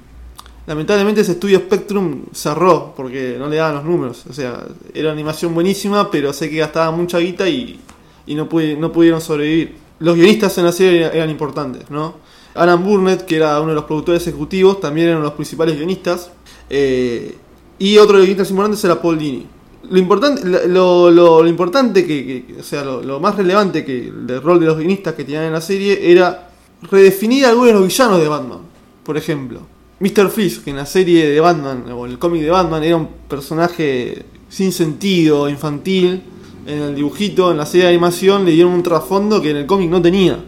Lamentablemente 0.65 1.21
ese 1.21 1.33
estudio 1.33 1.59
Spectrum 1.59 2.23
cerró 2.31 2.93
porque 2.95 3.35
no 3.37 3.49
le 3.49 3.57
daban 3.57 3.75
los 3.75 3.83
números. 3.85 4.23
O 4.29 4.33
sea, 4.33 4.65
era 4.93 5.11
animación 5.11 5.53
buenísima, 5.53 6.09
pero 6.09 6.31
sé 6.31 6.49
que 6.49 6.57
gastaba 6.57 6.91
mucha 6.91 7.19
guita 7.19 7.47
y, 7.49 7.79
y 8.25 8.35
no, 8.35 8.47
pude- 8.47 8.77
no 8.77 8.91
pudieron 8.91 9.19
sobrevivir. 9.19 9.75
Los 9.99 10.15
guionistas 10.15 10.57
en 10.57 10.65
la 10.65 10.71
serie 10.71 11.05
eran 11.13 11.29
importantes, 11.29 11.89
¿no? 11.89 12.15
Alan 12.55 12.83
Burnett, 12.83 13.25
que 13.25 13.35
era 13.37 13.59
uno 13.59 13.69
de 13.69 13.75
los 13.75 13.85
productores 13.85 14.25
ejecutivos, 14.27 14.79
también 14.79 15.09
eran 15.09 15.21
los 15.21 15.33
principales 15.33 15.75
guionistas. 15.75 16.31
Eh, 16.69 17.35
y 17.79 17.97
otro 17.97 18.13
de 18.13 18.19
los 18.19 18.25
guionistas 18.27 18.49
importantes 18.51 18.83
era 18.85 19.01
Paul 19.01 19.17
Dini. 19.17 19.45
Lo 19.89 19.99
importante, 19.99 20.41
lo, 20.69 21.11
lo- 21.11 21.45
importante 21.47 22.05
que, 22.05 22.55
o 22.57 22.63
sea, 22.63 22.85
lo, 22.85 23.19
más 23.19 23.35
relevante 23.35 23.83
que 23.83 24.11
del 24.15 24.41
rol 24.41 24.59
de 24.61 24.65
los 24.67 24.77
guionistas 24.77 25.13
que 25.13 25.25
tenían 25.25 25.43
en 25.43 25.51
la 25.53 25.59
serie 25.61 26.09
era 26.09 26.49
redefinir 26.89 27.45
algunos 27.47 27.67
de 27.67 27.73
los 27.73 27.83
villanos 27.87 28.19
de 28.21 28.27
Batman. 28.29 28.59
Por 29.03 29.17
ejemplo, 29.17 29.59
Mr. 30.03 30.29
Freeze, 30.29 30.61
que 30.61 30.71
en 30.71 30.75
la 30.75 30.85
serie 30.85 31.29
de 31.29 31.39
Batman, 31.39 31.85
o 31.93 32.05
en 32.05 32.11
el 32.11 32.19
cómic 32.19 32.41
de 32.41 32.49
Batman, 32.49 32.83
era 32.83 32.97
un 32.97 33.07
personaje 33.29 34.25
sin 34.49 34.73
sentido, 34.73 35.47
infantil. 35.47 36.23
En 36.67 36.79
el 36.79 36.95
dibujito, 36.95 37.51
en 37.51 37.57
la 37.57 37.65
serie 37.65 37.83
de 37.83 37.91
animación, 37.91 38.43
le 38.43 38.51
dieron 38.51 38.73
un 38.73 38.83
trasfondo 38.83 39.41
que 39.41 39.51
en 39.51 39.57
el 39.57 39.65
cómic 39.65 39.89
no 39.89 40.01
tenía. 40.01 40.43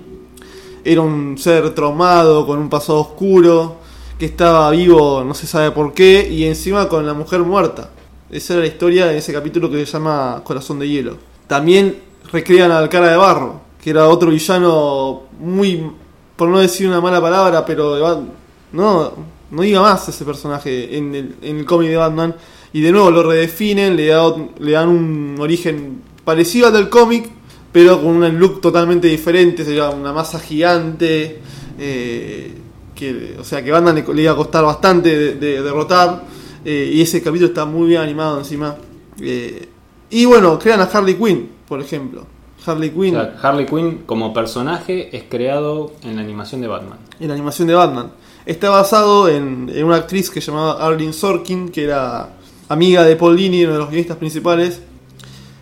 Era 0.83 0.99
un 0.99 1.37
ser 1.37 1.73
traumado, 1.73 2.45
con 2.45 2.59
un 2.59 2.69
pasado 2.69 2.99
oscuro, 2.99 3.77
que 4.19 4.25
estaba 4.25 4.69
vivo 4.71 5.23
no 5.23 5.33
se 5.33 5.47
sabe 5.47 5.71
por 5.71 5.93
qué, 5.93 6.27
y 6.29 6.43
encima 6.43 6.89
con 6.89 7.05
la 7.05 7.13
mujer 7.13 7.39
muerta. 7.39 7.91
Esa 8.29 8.55
era 8.55 8.63
la 8.63 8.67
historia 8.67 9.05
de 9.05 9.19
ese 9.19 9.31
capítulo 9.31 9.71
que 9.71 9.85
se 9.85 9.93
llama 9.93 10.41
Corazón 10.43 10.79
de 10.79 10.89
Hielo. 10.89 11.15
También 11.47 11.95
recrean 12.29 12.71
al 12.71 12.89
cara 12.89 13.09
de 13.09 13.15
barro, 13.15 13.61
que 13.81 13.91
era 13.91 14.09
otro 14.09 14.31
villano 14.31 15.21
muy, 15.39 15.91
por 16.35 16.49
no 16.49 16.59
decir 16.59 16.89
una 16.89 16.99
mala 16.99 17.21
palabra, 17.21 17.65
pero 17.65 18.27
no, 18.73 19.34
no 19.55 19.61
diga 19.61 19.81
más 19.81 20.07
ese 20.09 20.25
personaje 20.25 20.97
en 20.97 21.15
el, 21.15 21.35
en 21.41 21.59
el 21.59 21.65
cómic 21.65 21.89
de 21.89 21.95
Batman. 21.95 22.35
Y 22.73 22.81
de 22.81 22.91
nuevo 22.91 23.09
lo 23.09 23.23
redefinen, 23.23 23.95
le, 23.95 24.07
da 24.07 24.35
le 24.59 24.71
dan 24.71 24.89
un 24.89 25.37
origen 25.39 26.01
parecido 26.25 26.67
al 26.67 26.73
del 26.73 26.89
cómic, 26.89 27.29
pero 27.71 28.01
con 28.01 28.21
un 28.21 28.39
look 28.39 28.59
totalmente 28.59 29.07
diferente, 29.07 29.63
sería 29.63 29.89
una 29.89 30.11
masa 30.11 30.39
gigante, 30.39 31.39
eh, 31.79 32.53
que, 32.93 33.37
o 33.39 33.43
sea 33.45 33.63
que 33.63 33.71
Batman 33.71 33.95
le, 33.95 34.13
le 34.13 34.21
iba 34.23 34.33
a 34.33 34.35
costar 34.35 34.65
bastante 34.65 35.17
de, 35.17 35.35
de 35.35 35.61
derrotar, 35.61 36.23
eh, 36.65 36.91
y 36.93 37.01
ese 37.01 37.21
capítulo 37.21 37.47
está 37.47 37.63
muy 37.65 37.87
bien 37.87 38.01
animado 38.01 38.39
encima. 38.39 38.75
Eh, 39.21 39.69
y 40.09 40.25
bueno, 40.25 40.59
crean 40.59 40.81
a 40.81 40.83
Harley 40.83 41.15
Quinn, 41.15 41.49
por 41.67 41.79
ejemplo. 41.79 42.25
Harley 42.65 42.89
O 42.89 42.99
Quinn 42.99 43.13
sea, 43.13 43.35
Harley 43.41 43.65
Quinn 43.65 44.03
como 44.05 44.33
personaje 44.33 45.15
es 45.15 45.23
creado 45.29 45.93
en 46.03 46.15
la 46.15 46.21
animación 46.23 46.61
de 46.61 46.67
Batman. 46.67 46.97
en 47.19 47.27
la 47.27 47.33
animación 47.35 47.67
de 47.67 47.75
Batman. 47.75 48.11
Está 48.45 48.69
basado 48.69 49.27
en, 49.27 49.71
una 49.83 49.95
actriz 49.95 50.29
que 50.29 50.39
se 50.39 50.51
llamaba 50.51 50.85
Arlene 50.85 51.13
Sorkin, 51.13 51.69
que 51.69 51.83
era 51.85 52.29
amiga 52.69 53.03
de 53.03 53.15
Paul 53.15 53.35
Dini, 53.35 53.63
uno 53.63 53.73
de 53.73 53.79
los 53.79 53.89
guionistas 53.89 54.17
principales. 54.17 54.81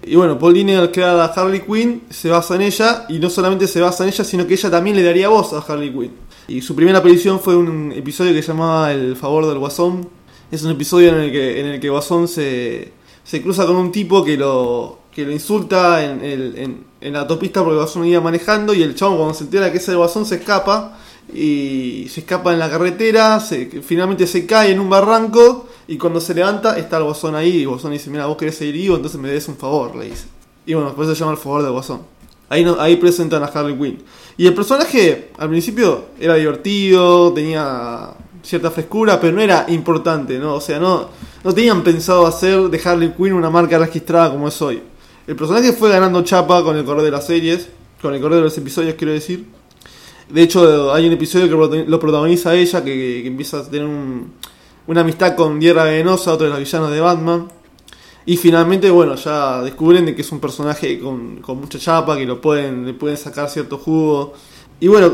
Y 0.05 0.15
bueno, 0.15 0.37
Paul 0.37 0.53
Dini 0.53 0.73
al 0.75 0.91
crear 0.91 1.17
a 1.17 1.25
Harley 1.25 1.61
Quinn 1.61 2.03
se 2.09 2.29
basa 2.29 2.55
en 2.55 2.61
ella, 2.61 3.05
y 3.07 3.19
no 3.19 3.29
solamente 3.29 3.67
se 3.67 3.79
basa 3.79 4.03
en 4.03 4.09
ella, 4.09 4.25
sino 4.25 4.45
que 4.45 4.55
ella 4.55 4.69
también 4.69 4.97
le 4.97 5.03
daría 5.03 5.29
voz 5.29 5.53
a 5.53 5.59
Harley 5.59 5.91
Quinn. 5.91 6.11
Y 6.49 6.61
su 6.61 6.75
primera 6.75 6.99
aparición 6.99 7.39
fue 7.39 7.55
un 7.55 7.93
episodio 7.93 8.33
que 8.33 8.41
se 8.41 8.49
llamaba 8.49 8.91
El 8.91 9.15
favor 9.15 9.47
del 9.47 9.59
Guasón. 9.59 10.09
Es 10.51 10.61
un 10.63 10.71
episodio 10.71 11.09
en 11.09 11.15
el 11.15 11.31
que, 11.31 11.61
en 11.61 11.67
el 11.67 11.79
que 11.79 11.89
Guasón 11.89 12.27
se, 12.27 12.91
se 13.23 13.41
cruza 13.41 13.65
con 13.65 13.77
un 13.77 13.93
tipo 13.93 14.25
que 14.25 14.35
lo, 14.35 14.99
que 15.13 15.25
lo 15.25 15.31
insulta 15.31 16.03
en, 16.03 16.85
la 16.99 17.21
autopista 17.21 17.63
porque 17.63 17.77
Guasón 17.77 18.05
iba 18.05 18.19
manejando 18.21 18.73
y 18.73 18.81
el 18.81 18.95
chabón 18.95 19.17
cuando 19.17 19.33
se 19.33 19.45
entera 19.45 19.71
que 19.71 19.77
es 19.77 19.87
el 19.89 19.97
Guasón 19.97 20.25
se 20.25 20.35
escapa 20.35 20.97
y 21.32 22.08
se 22.10 22.22
escapa 22.22 22.53
en 22.53 22.60
la 22.60 22.70
carretera, 22.70 23.39
finalmente 23.39 24.27
se 24.27 24.46
cae 24.46 24.72
en 24.72 24.80
un 24.80 24.89
barranco 24.89 25.68
y 25.88 25.98
cuando 25.98 26.20
se 26.20 26.34
levanta 26.34 26.77
está 26.77 26.98
el 26.98 27.03
Guasón 27.03 27.36
ahí 27.36 27.58
y 27.58 27.62
el 27.62 27.70
Guasón 27.70 27.92
dice, 27.92 28.10
mira, 28.10 28.25
vos 28.25 28.38
querés 28.38 28.56
seguir 28.56 28.75
vivo, 28.75 28.96
entonces 28.96 29.20
me 29.20 29.30
des 29.30 29.48
un 29.48 29.58
favor, 29.58 29.96
le 29.96 30.06
dice. 30.06 30.25
Y 30.65 30.74
bueno, 30.74 30.89
después 30.89 31.08
se 31.10 31.15
llama 31.15 31.32
el 31.32 31.38
favor 31.38 31.63
del 31.63 31.72
Guasón. 31.72 32.01
Ahí, 32.50 32.65
ahí 32.80 32.96
presentan 32.98 33.44
a 33.44 33.48
Harley 33.48 33.77
Quinn. 33.77 34.03
Y 34.38 34.48
el 34.48 34.53
personaje 34.53 35.32
al 35.38 35.50
principio 35.50 36.06
era 36.20 36.36
divertido, 36.36 37.34
tenía 37.34 38.12
cierta 38.42 38.72
frescura, 38.72 39.20
pero 39.20 39.34
no 39.34 39.42
era 39.42 39.65
importante, 39.70 40.38
¿no? 40.38 40.56
O 40.56 40.62
sea, 40.62 40.80
no, 40.80 41.10
no 41.44 41.53
tenían 41.53 41.84
pensado 41.84 42.27
hacer 42.27 42.70
de 42.70 42.82
Harley 42.84 43.13
Quinn 43.15 43.34
una 43.34 43.50
marca 43.50 43.77
registrada 43.77 44.32
como 44.32 44.48
es 44.48 44.62
hoy. 44.62 44.82
El 45.25 45.36
personaje 45.36 45.72
fue 45.74 45.89
ganando 45.89 46.22
chapa 46.24 46.63
con 46.63 46.77
el 46.77 46.84
correr 46.84 47.03
de 47.03 47.12
las 47.12 47.25
series, 47.25 47.70
con 48.01 48.13
el 48.13 48.22
correr 48.22 48.38
de 48.38 48.44
los 48.44 48.58
episodios, 48.58 48.96
quiero 48.96 49.13
decir. 49.13 49.46
De 50.33 50.41
hecho, 50.41 50.91
hay 50.93 51.05
un 51.07 51.13
episodio 51.13 51.47
que 51.47 51.85
lo 51.87 51.99
protagoniza 51.99 52.55
ella, 52.55 52.83
que, 52.83 53.25
empieza 53.27 53.59
a 53.59 53.69
tener 53.69 53.85
un- 53.85 54.33
una 54.87 55.01
amistad 55.01 55.35
con 55.35 55.59
Tierra 55.59 55.83
Venenosa, 55.85 56.33
otro 56.33 56.45
de 56.45 56.49
los 56.51 56.59
villanos 56.59 56.91
de 56.91 56.99
Batman. 56.99 57.47
Y 58.25 58.37
finalmente, 58.37 58.89
bueno, 58.89 59.15
ya 59.15 59.61
descubren 59.61 60.05
de 60.05 60.15
que 60.15 60.21
es 60.21 60.31
un 60.31 60.39
personaje 60.39 60.99
con, 60.99 61.41
mucha 61.59 61.77
chapa, 61.77 62.17
que 62.17 62.25
lo 62.25 62.41
pueden, 62.41 62.85
le 62.85 62.93
pueden 62.93 63.17
sacar 63.17 63.49
cierto 63.49 63.77
jugo. 63.77 64.33
Y 64.79 64.87
bueno, 64.87 65.11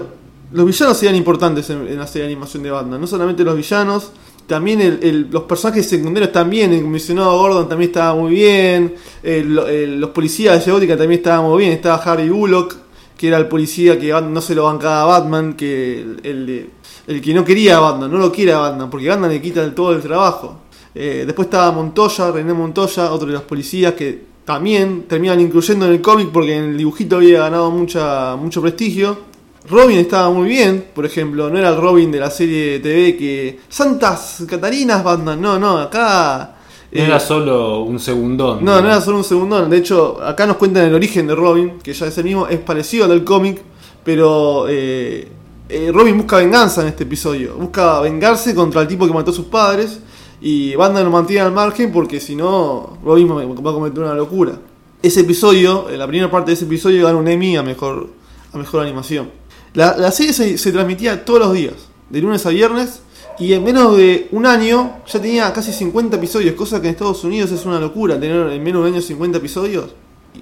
los 0.53 0.65
villanos 0.65 1.01
eran 1.03 1.15
importantes 1.15 1.69
en, 1.69 1.87
en 1.87 1.97
la 1.99 2.07
serie 2.07 2.27
de 2.27 2.33
animación 2.33 2.63
de 2.63 2.71
Batman. 2.71 3.01
No 3.01 3.07
solamente 3.07 3.43
los 3.43 3.55
villanos, 3.57 4.11
también 4.47 4.79
el- 4.81 4.99
el- 5.03 5.27
los 5.29 5.43
personajes 5.43 5.87
secundarios 5.87 6.31
también. 6.31 6.71
El 6.71 6.81
comisionado 6.83 7.37
Gordon 7.37 7.67
también 7.67 7.89
estaba 7.91 8.15
muy 8.15 8.31
bien. 8.33 8.95
los 9.23 10.09
policías 10.11 10.65
de 10.65 10.71
Gótica 10.71 10.95
también 10.97 11.19
estaban 11.19 11.45
muy 11.49 11.59
bien. 11.59 11.73
Estaba 11.73 11.97
Harry 11.97 12.29
Bullock, 12.29 12.75
que 13.19 13.27
era 13.27 13.37
el 13.37 13.49
policía 13.49 13.99
que 13.99 14.13
no 14.13 14.39
se 14.39 14.55
lo 14.55 14.63
bancaba 14.63 15.01
a 15.01 15.19
Batman, 15.19 15.55
que 15.55 15.99
el, 16.23 16.69
el 17.05 17.21
que 17.21 17.33
no 17.33 17.43
quería 17.43 17.75
a 17.75 17.81
Batman, 17.81 18.09
no 18.09 18.17
lo 18.17 18.31
quiere 18.31 18.53
a 18.53 18.59
Batman, 18.59 18.89
porque 18.89 19.09
Batman 19.09 19.29
le 19.29 19.41
quita 19.41 19.75
todo 19.75 19.91
el 19.91 20.01
trabajo. 20.01 20.61
Eh, 20.95 21.23
después 21.25 21.47
estaba 21.47 21.69
Montoya, 21.73 22.31
René 22.31 22.53
Montoya, 22.53 23.11
otro 23.11 23.27
de 23.27 23.33
los 23.33 23.41
policías 23.41 23.91
que 23.91 24.23
también 24.45 25.03
terminan 25.03 25.41
incluyendo 25.41 25.85
en 25.85 25.91
el 25.91 26.01
cómic 26.01 26.29
porque 26.31 26.55
en 26.55 26.63
el 26.69 26.77
dibujito 26.77 27.17
había 27.17 27.39
ganado 27.39 27.69
mucha, 27.71 28.37
mucho 28.37 28.61
prestigio. 28.61 29.17
Robin 29.69 29.97
estaba 29.97 30.29
muy 30.29 30.47
bien, 30.47 30.85
por 30.95 31.05
ejemplo, 31.05 31.49
no 31.49 31.57
era 31.57 31.71
el 31.71 31.75
Robin 31.75 32.09
de 32.09 32.19
la 32.21 32.31
serie 32.31 32.71
de 32.71 32.79
TV 32.79 33.17
que. 33.17 33.59
Santas 33.67 34.45
Catarinas 34.47 35.03
Batman, 35.03 35.41
no, 35.41 35.59
no, 35.59 35.77
acá. 35.77 36.55
No 36.91 37.01
eh, 37.01 37.05
era 37.05 37.19
solo 37.19 37.81
un 37.81 37.99
segundón. 37.99 38.63
no, 38.65 38.81
no 38.81 38.87
era 38.87 39.01
solo 39.01 39.17
un 39.17 39.23
segundón. 39.23 39.69
De 39.69 39.77
hecho, 39.77 40.21
acá 40.23 40.45
nos 40.45 40.57
cuentan 40.57 40.85
el 40.85 40.95
origen 40.95 41.27
de 41.27 41.35
Robin, 41.35 41.79
que 41.83 41.93
ya 41.93 42.07
es 42.07 42.17
el 42.17 42.23
mismo, 42.23 42.47
es 42.47 42.59
parecido 42.59 43.05
al 43.05 43.11
del 43.11 43.23
cómic, 43.23 43.61
pero 44.03 44.65
eh, 44.67 45.27
eh, 45.69 45.91
Robin 45.93 46.17
busca 46.17 46.37
venganza 46.37 46.81
en 46.81 46.87
este 46.87 47.03
episodio. 47.03 47.55
Busca 47.55 47.99
vengarse 48.01 48.55
contra 48.55 48.81
el 48.81 48.87
tipo 48.87 49.05
que 49.05 49.13
mató 49.13 49.29
a 49.31 49.33
sus 49.33 49.45
padres 49.45 49.99
y 50.41 50.75
Batman 50.75 51.03
lo 51.03 51.11
mantiene 51.11 51.43
al 51.43 51.51
margen 51.51 51.91
porque 51.91 52.19
si 52.19 52.35
no, 52.35 52.97
Robin 53.03 53.29
va 53.29 53.69
a 53.69 53.73
cometer 53.73 53.99
una 53.99 54.15
locura. 54.15 54.53
Ese 55.01 55.21
episodio, 55.21 55.89
eh, 55.89 55.97
la 55.97 56.07
primera 56.07 56.31
parte 56.31 56.51
de 56.51 56.53
ese 56.55 56.65
episodio, 56.65 57.05
gana 57.05 57.17
un 57.17 57.27
Emmy 57.27 57.55
a 57.55 57.63
mejor, 57.63 58.09
a 58.51 58.57
mejor 58.57 58.81
animación. 58.81 59.29
La, 59.73 59.95
la 59.95 60.11
serie 60.11 60.33
se, 60.33 60.57
se 60.57 60.71
transmitía 60.71 61.23
todos 61.23 61.39
los 61.39 61.53
días, 61.53 61.75
de 62.09 62.21
lunes 62.21 62.45
a 62.47 62.49
viernes, 62.49 63.03
y 63.39 63.53
en 63.53 63.63
menos 63.63 63.95
de 63.97 64.27
un 64.31 64.45
año 64.45 64.97
ya 65.07 65.21
tenía 65.21 65.51
casi 65.53 65.71
50 65.71 66.17
episodios, 66.17 66.55
cosa 66.55 66.81
que 66.81 66.87
en 66.87 66.93
Estados 66.93 67.23
Unidos 67.23 67.51
es 67.51 67.65
una 67.65 67.79
locura, 67.79 68.19
tener 68.19 68.51
en 68.51 68.63
menos 68.63 68.83
de 68.83 68.89
un 68.89 68.93
año 68.95 69.01
50 69.01 69.37
episodios. 69.37 69.91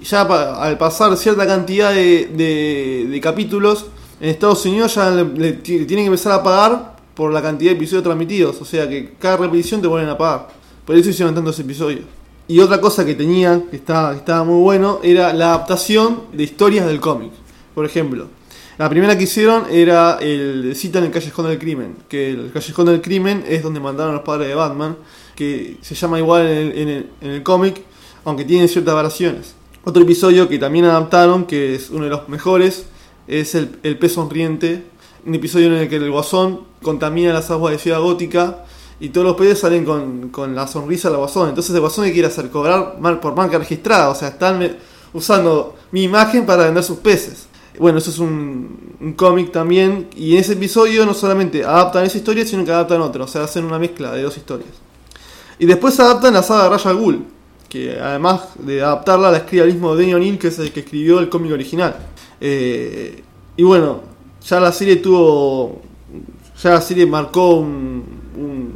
Y 0.00 0.04
ya 0.04 0.26
pa- 0.26 0.62
al 0.62 0.76
pasar 0.78 1.16
cierta 1.16 1.46
cantidad 1.46 1.92
de, 1.92 3.06
de- 3.10 3.20
capítulos, 3.20 3.86
en 4.20 4.30
Estados 4.30 4.64
Unidos 4.66 4.94
ya 4.94 5.10
le, 5.10 5.24
le 5.24 5.52
ti- 5.54 5.84
tienen 5.86 6.04
que 6.04 6.08
empezar 6.08 6.32
a 6.32 6.42
pagar 6.42 6.96
por 7.14 7.32
la 7.32 7.40
cantidad 7.42 7.70
de 7.70 7.76
episodios 7.76 8.04
transmitidos, 8.04 8.60
o 8.60 8.64
sea 8.64 8.88
que 8.88 9.14
cada 9.18 9.36
repetición 9.38 9.80
te 9.80 9.86
vuelven 9.88 10.10
a 10.10 10.18
pagar. 10.18 10.48
Por 10.84 10.96
eso 10.96 11.10
hicieron 11.10 11.34
tantos 11.34 11.58
episodios. 11.58 12.02
Y 12.46 12.60
otra 12.60 12.80
cosa 12.80 13.04
que 13.04 13.14
tenían, 13.14 13.62
que 13.62 13.76
estaba, 13.76 14.12
que 14.12 14.18
estaba 14.18 14.42
muy 14.44 14.60
bueno, 14.62 15.00
era 15.02 15.32
la 15.34 15.48
adaptación 15.48 16.22
de 16.32 16.44
historias 16.44 16.86
del 16.86 16.98
cómic. 17.00 17.30
Por 17.74 17.84
ejemplo, 17.84 18.26
la 18.78 18.88
primera 18.88 19.18
que 19.18 19.24
hicieron 19.24 19.64
era 19.70 20.18
el 20.20 20.74
cita 20.76 20.98
en 21.00 21.06
el 21.06 21.10
Callejón 21.10 21.46
del 21.48 21.58
Crimen, 21.58 21.96
que 22.08 22.30
el 22.30 22.52
Callejón 22.52 22.86
del 22.86 23.00
Crimen 23.02 23.44
es 23.48 23.62
donde 23.62 23.80
mandaron 23.80 24.12
a 24.12 24.16
los 24.18 24.24
padres 24.24 24.48
de 24.48 24.54
Batman, 24.54 24.96
que 25.34 25.78
se 25.82 25.94
llama 25.94 26.18
igual 26.18 26.46
en 26.46 26.56
el, 26.56 26.78
en 26.78 26.88
el- 26.88 27.10
en 27.20 27.30
el 27.30 27.42
cómic, 27.42 27.82
aunque 28.24 28.44
tiene 28.44 28.68
ciertas 28.68 28.94
variaciones. 28.94 29.54
Otro 29.84 30.02
episodio 30.02 30.48
que 30.48 30.58
también 30.58 30.84
adaptaron, 30.84 31.44
que 31.46 31.74
es 31.74 31.90
uno 31.90 32.04
de 32.04 32.10
los 32.10 32.28
mejores, 32.28 32.86
es 33.26 33.54
el, 33.54 33.68
pez 33.98 34.12
sonriente, 34.12 34.84
un 35.26 35.34
episodio 35.34 35.66
en 35.68 35.74
el 35.74 35.88
que 35.88 35.96
el 35.96 36.10
guasón 36.10 36.60
contamina 36.82 37.32
las 37.32 37.50
aguas 37.50 37.72
de 37.72 37.78
Ciudad 37.78 38.00
Gótica 38.00 38.64
y 39.00 39.08
todos 39.10 39.26
los 39.26 39.36
peces 39.36 39.58
salen 39.58 39.84
con, 39.84 40.28
con 40.30 40.54
la 40.54 40.66
sonrisa 40.68 41.08
del 41.08 41.18
guasón. 41.18 41.48
Entonces 41.48 41.74
el 41.74 41.80
guasón 41.80 42.04
que 42.04 42.12
quiere 42.12 42.28
hacer 42.28 42.48
cobrar 42.50 42.96
mar- 43.00 43.20
por 43.20 43.34
marca 43.34 43.58
registrada, 43.58 44.08
o 44.10 44.14
sea, 44.14 44.28
están 44.28 44.76
usando 45.12 45.74
mi 45.90 46.04
imagen 46.04 46.46
para 46.46 46.64
vender 46.64 46.84
sus 46.84 46.98
peces. 46.98 47.47
Bueno, 47.78 47.98
eso 47.98 48.10
es 48.10 48.18
un, 48.18 48.96
un 49.00 49.12
cómic 49.12 49.52
también. 49.52 50.08
Y 50.16 50.34
en 50.34 50.40
ese 50.40 50.54
episodio 50.54 51.04
no 51.06 51.14
solamente 51.14 51.64
adaptan 51.64 52.04
esa 52.04 52.18
historia, 52.18 52.46
sino 52.46 52.64
que 52.64 52.70
adaptan 52.70 53.00
otra. 53.00 53.24
O 53.24 53.28
sea, 53.28 53.44
hacen 53.44 53.64
una 53.64 53.78
mezcla 53.78 54.12
de 54.12 54.22
dos 54.22 54.36
historias. 54.36 54.70
Y 55.58 55.66
después 55.66 55.98
adaptan 56.00 56.34
la 56.34 56.42
saga 56.42 56.64
de 56.64 56.70
Raya 56.70 56.90
al 56.90 56.96
Ghul. 56.96 57.24
Que 57.68 57.98
además 58.00 58.42
de 58.58 58.82
adaptarla, 58.82 59.30
la 59.30 59.38
escribe 59.38 59.64
el 59.64 59.72
mismo 59.72 59.94
Danny 59.94 60.14
O'Neill, 60.14 60.38
que 60.38 60.48
es 60.48 60.58
el 60.58 60.72
que 60.72 60.80
escribió 60.80 61.18
el 61.18 61.28
cómic 61.28 61.52
original. 61.52 61.96
Eh, 62.40 63.22
y 63.56 63.62
bueno, 63.62 64.02
ya 64.46 64.60
la 64.60 64.72
serie 64.72 64.96
tuvo. 64.96 65.82
Ya 66.62 66.70
la 66.70 66.80
serie 66.80 67.06
marcó 67.06 67.56
un, 67.56 68.04
un, 68.36 68.74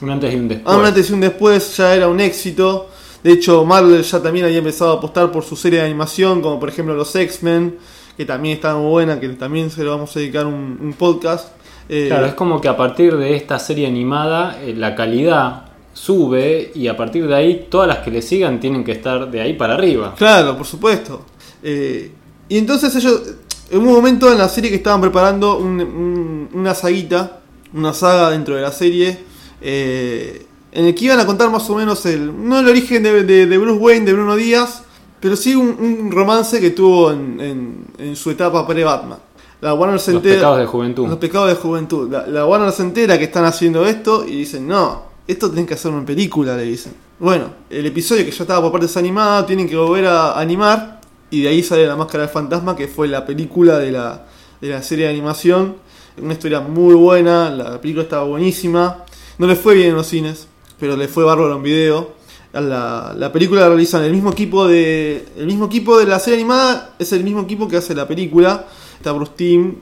Un 0.00 0.10
antes 0.10 0.32
y 0.32 0.36
un 0.36 0.48
después. 0.48 0.74
Ah, 0.74 0.78
un 0.78 0.86
antes 0.86 1.10
y 1.10 1.12
un 1.12 1.20
después 1.20 1.76
ya 1.76 1.94
era 1.94 2.08
un 2.08 2.20
éxito. 2.20 2.89
De 3.22 3.32
hecho, 3.32 3.64
Marvel 3.64 4.02
ya 4.02 4.22
también 4.22 4.46
había 4.46 4.58
empezado 4.58 4.92
a 4.92 4.94
apostar 4.96 5.30
por 5.30 5.44
su 5.44 5.54
serie 5.56 5.80
de 5.80 5.84
animación, 5.86 6.40
como 6.40 6.58
por 6.58 6.68
ejemplo 6.70 6.94
los 6.94 7.14
X-Men, 7.14 7.76
que 8.16 8.24
también 8.24 8.54
estaba 8.56 8.78
muy 8.80 8.88
buena, 8.90 9.20
que 9.20 9.28
también 9.30 9.70
se 9.70 9.84
lo 9.84 9.90
vamos 9.90 10.14
a 10.16 10.20
dedicar 10.20 10.46
un, 10.46 10.78
un 10.80 10.94
podcast. 10.94 11.48
Eh, 11.88 12.06
Claro, 12.08 12.26
es 12.26 12.34
como 12.34 12.60
que 12.60 12.68
a 12.68 12.76
partir 12.76 13.16
de 13.16 13.34
esta 13.36 13.58
serie 13.58 13.86
animada 13.86 14.58
eh, 14.62 14.74
la 14.76 14.94
calidad 14.94 15.64
sube 15.92 16.70
y 16.74 16.86
a 16.88 16.96
partir 16.96 17.26
de 17.26 17.34
ahí 17.34 17.66
todas 17.68 17.88
las 17.88 17.98
que 17.98 18.10
le 18.10 18.22
sigan 18.22 18.58
tienen 18.60 18.84
que 18.84 18.92
estar 18.92 19.30
de 19.30 19.40
ahí 19.40 19.54
para 19.54 19.74
arriba. 19.74 20.14
Claro, 20.16 20.56
por 20.56 20.66
supuesto. 20.66 21.24
Eh, 21.62 22.10
y 22.48 22.56
entonces 22.58 22.94
ellos, 22.96 23.22
en 23.70 23.78
un 23.80 23.92
momento 23.92 24.30
en 24.32 24.38
la 24.38 24.48
serie 24.48 24.70
que 24.70 24.76
estaban 24.76 25.00
preparando 25.00 25.58
un- 25.58 25.80
un- 25.80 26.48
una 26.54 26.74
saguita, 26.74 27.40
una 27.74 27.92
saga 27.92 28.30
dentro 28.30 28.54
de 28.54 28.62
la 28.62 28.72
serie, 28.72 29.18
eh, 29.60 30.46
en 30.72 30.84
el 30.86 30.94
que 30.94 31.06
iban 31.06 31.18
a 31.20 31.26
contar 31.26 31.50
más 31.50 31.68
o 31.70 31.74
menos 31.74 32.04
el, 32.06 32.32
no 32.48 32.58
el 32.60 32.68
origen 32.68 33.02
de, 33.02 33.24
de- 33.24 33.46
de 33.46 33.58
Bruce 33.58 33.78
Wayne, 33.80 34.06
de 34.06 34.12
Bruno 34.12 34.36
Díaz, 34.36 34.82
pero 35.20 35.36
sí 35.36 35.54
un, 35.54 35.68
un 35.80 36.10
romance 36.12 36.60
que 36.60 36.70
tuvo 36.70 37.10
en, 37.12 37.40
en- 37.40 37.84
en 37.98 38.16
su 38.16 38.30
etapa 38.30 38.66
pre-Batman. 38.66 39.18
La 39.60 39.74
Warner 39.74 40.00
se 40.00 40.12
Los 40.12 40.22
entera- 40.22 40.36
pecados 40.36 40.58
de 40.58 40.66
juventud. 40.66 41.08
los 41.08 41.18
pecados 41.18 41.48
de 41.48 41.54
juventud. 41.56 42.10
La, 42.10 42.26
la 42.26 42.46
Warner 42.46 42.72
se 42.72 42.82
entera 42.82 43.18
que 43.18 43.24
están 43.24 43.44
haciendo 43.44 43.84
esto 43.86 44.24
y 44.26 44.36
dicen, 44.36 44.66
no, 44.66 45.02
esto 45.26 45.48
tienen 45.48 45.66
que 45.66 45.74
hacer 45.74 45.90
una 45.92 46.06
película, 46.06 46.56
le 46.56 46.62
dicen. 46.62 46.94
Bueno, 47.18 47.46
el 47.68 47.84
episodio 47.84 48.24
que 48.24 48.30
ya 48.30 48.44
estaba 48.44 48.62
por 48.62 48.72
partes 48.72 48.96
animado, 48.96 49.44
tienen 49.44 49.68
que 49.68 49.76
volver 49.76 50.06
a 50.06 50.38
animar 50.40 51.00
y 51.30 51.42
de 51.42 51.48
ahí 51.50 51.62
sale 51.62 51.86
La 51.86 51.94
Máscara 51.96 52.22
del 52.24 52.32
Fantasma, 52.32 52.74
que 52.74 52.88
fue 52.88 53.06
la 53.08 53.26
película 53.26 53.78
de 53.78 53.92
la, 53.92 54.24
de 54.62 54.68
la 54.68 54.82
serie 54.82 55.04
de 55.04 55.10
animación. 55.10 55.76
Una 56.22 56.32
historia 56.32 56.60
muy 56.60 56.94
buena, 56.94 57.50
la 57.50 57.78
película 57.80 58.04
estaba 58.04 58.24
buenísima. 58.24 59.04
No 59.38 59.46
le 59.46 59.56
fue 59.56 59.74
bien 59.74 59.90
en 59.90 59.96
los 59.96 60.06
cines, 60.06 60.48
pero 60.80 60.96
le 60.96 61.06
fue 61.08 61.22
bárbaro 61.24 61.54
en 61.54 61.62
video. 61.62 62.14
La, 62.52 63.14
la 63.16 63.32
película 63.32 63.60
la 63.60 63.68
realizan. 63.68 64.02
El 64.02 64.12
mismo 64.12 64.32
equipo 64.32 64.66
de 64.66 65.24
el 65.36 65.46
mismo 65.46 65.66
equipo 65.66 65.96
de 65.98 66.06
la 66.06 66.18
serie 66.18 66.40
animada 66.40 66.94
es 66.98 67.12
el 67.12 67.22
mismo 67.22 67.42
equipo 67.42 67.68
que 67.68 67.76
hace 67.76 67.94
la 67.94 68.08
película. 68.08 68.66
Está 68.96 69.12
Bruce 69.12 69.32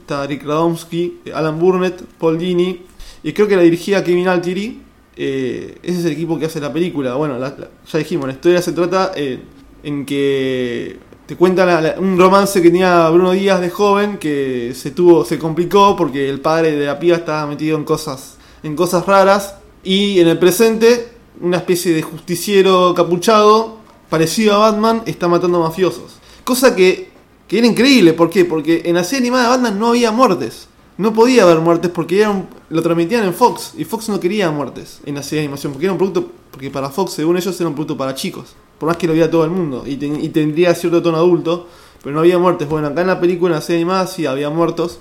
está 0.00 0.26
Rick 0.26 0.44
Radomski, 0.44 1.20
Alan 1.34 1.58
Burnett, 1.58 2.02
Paul 2.18 2.38
Dini 2.38 2.82
y 3.22 3.32
creo 3.32 3.48
que 3.48 3.56
la 3.56 3.62
dirigía 3.62 4.04
Kevin 4.04 4.28
Altieri 4.28 4.82
eh, 5.16 5.76
ese 5.82 5.98
es 5.98 6.04
el 6.04 6.12
equipo 6.12 6.38
que 6.38 6.44
hace 6.46 6.60
la 6.60 6.72
película. 6.72 7.14
Bueno 7.14 7.38
la- 7.38 7.56
ya 7.90 7.98
dijimos 7.98 8.26
la 8.28 8.34
historia 8.34 8.62
se 8.62 8.72
trata 8.72 9.12
eh, 9.16 9.40
en 9.82 10.04
que 10.06 10.98
te 11.26 11.34
cuenta 11.36 11.64
la- 11.66 11.80
la- 11.80 11.94
un 11.98 12.16
romance 12.18 12.62
que 12.62 12.70
tenía 12.70 13.08
Bruno 13.10 13.32
Díaz 13.32 13.60
de 13.60 13.70
joven 13.70 14.18
que 14.18 14.72
se 14.74 14.92
tuvo 14.92 15.24
se 15.24 15.38
complicó 15.38 15.96
porque 15.96 16.28
el 16.28 16.40
padre 16.40 16.72
de 16.76 16.86
la 16.86 16.98
piba 17.00 17.16
estaba 17.16 17.46
metido 17.48 17.76
en 17.76 17.82
cosas 17.84 18.36
en 18.62 18.76
cosas 18.76 19.04
raras 19.06 19.56
y 19.84 20.20
en 20.20 20.28
el 20.28 20.38
presente 20.38 21.08
una 21.40 21.58
especie 21.58 21.92
de 21.92 22.02
justiciero 22.02 22.94
capuchado 22.94 23.78
parecido 24.08 24.54
a 24.54 24.70
Batman 24.70 25.02
está 25.06 25.28
matando 25.28 25.60
mafiosos. 25.60 26.16
Cosa 26.44 26.74
que, 26.74 27.10
que 27.46 27.58
era 27.58 27.66
increíble. 27.66 28.12
¿por 28.14 28.30
qué? 28.30 28.44
porque 28.44 28.82
en 28.86 28.94
la 28.96 29.04
serie 29.04 29.20
animada 29.28 29.44
de 29.44 29.50
Batman 29.50 29.78
no 29.78 29.88
había 29.88 30.10
muertes. 30.10 30.68
No 30.96 31.12
podía 31.14 31.44
haber 31.44 31.60
muertes 31.60 31.90
porque 31.92 32.26
lo 32.70 32.82
transmitían 32.82 33.24
en 33.24 33.32
Fox 33.32 33.74
y 33.78 33.84
Fox 33.84 34.08
no 34.08 34.18
quería 34.18 34.50
muertes 34.50 34.98
en 35.06 35.14
la 35.14 35.22
serie 35.22 35.40
de 35.42 35.44
animación 35.46 35.72
porque 35.72 35.86
era 35.86 35.92
un 35.92 35.98
producto 35.98 36.32
porque 36.50 36.70
para 36.70 36.90
Fox 36.90 37.12
según 37.12 37.36
ellos 37.36 37.54
era 37.60 37.68
un 37.68 37.74
producto 37.74 37.96
para 37.96 38.16
chicos 38.16 38.56
por 38.78 38.88
más 38.88 38.96
que 38.96 39.06
lo 39.06 39.12
veía 39.12 39.30
todo 39.30 39.44
el 39.44 39.50
mundo 39.50 39.84
y, 39.86 39.94
ten- 39.96 40.18
y 40.22 40.28
tendría 40.30 40.74
cierto 40.74 41.00
tono 41.00 41.16
adulto 41.18 41.68
pero 42.02 42.14
no 42.14 42.20
había 42.22 42.38
muertes. 42.38 42.68
Bueno 42.68 42.88
acá 42.88 43.02
en 43.02 43.06
la 43.06 43.20
película 43.20 43.50
en 43.54 43.60
la 43.60 43.60
serie 43.60 43.76
animada 43.82 44.08
sí 44.08 44.26
había 44.26 44.50
muertos 44.50 44.98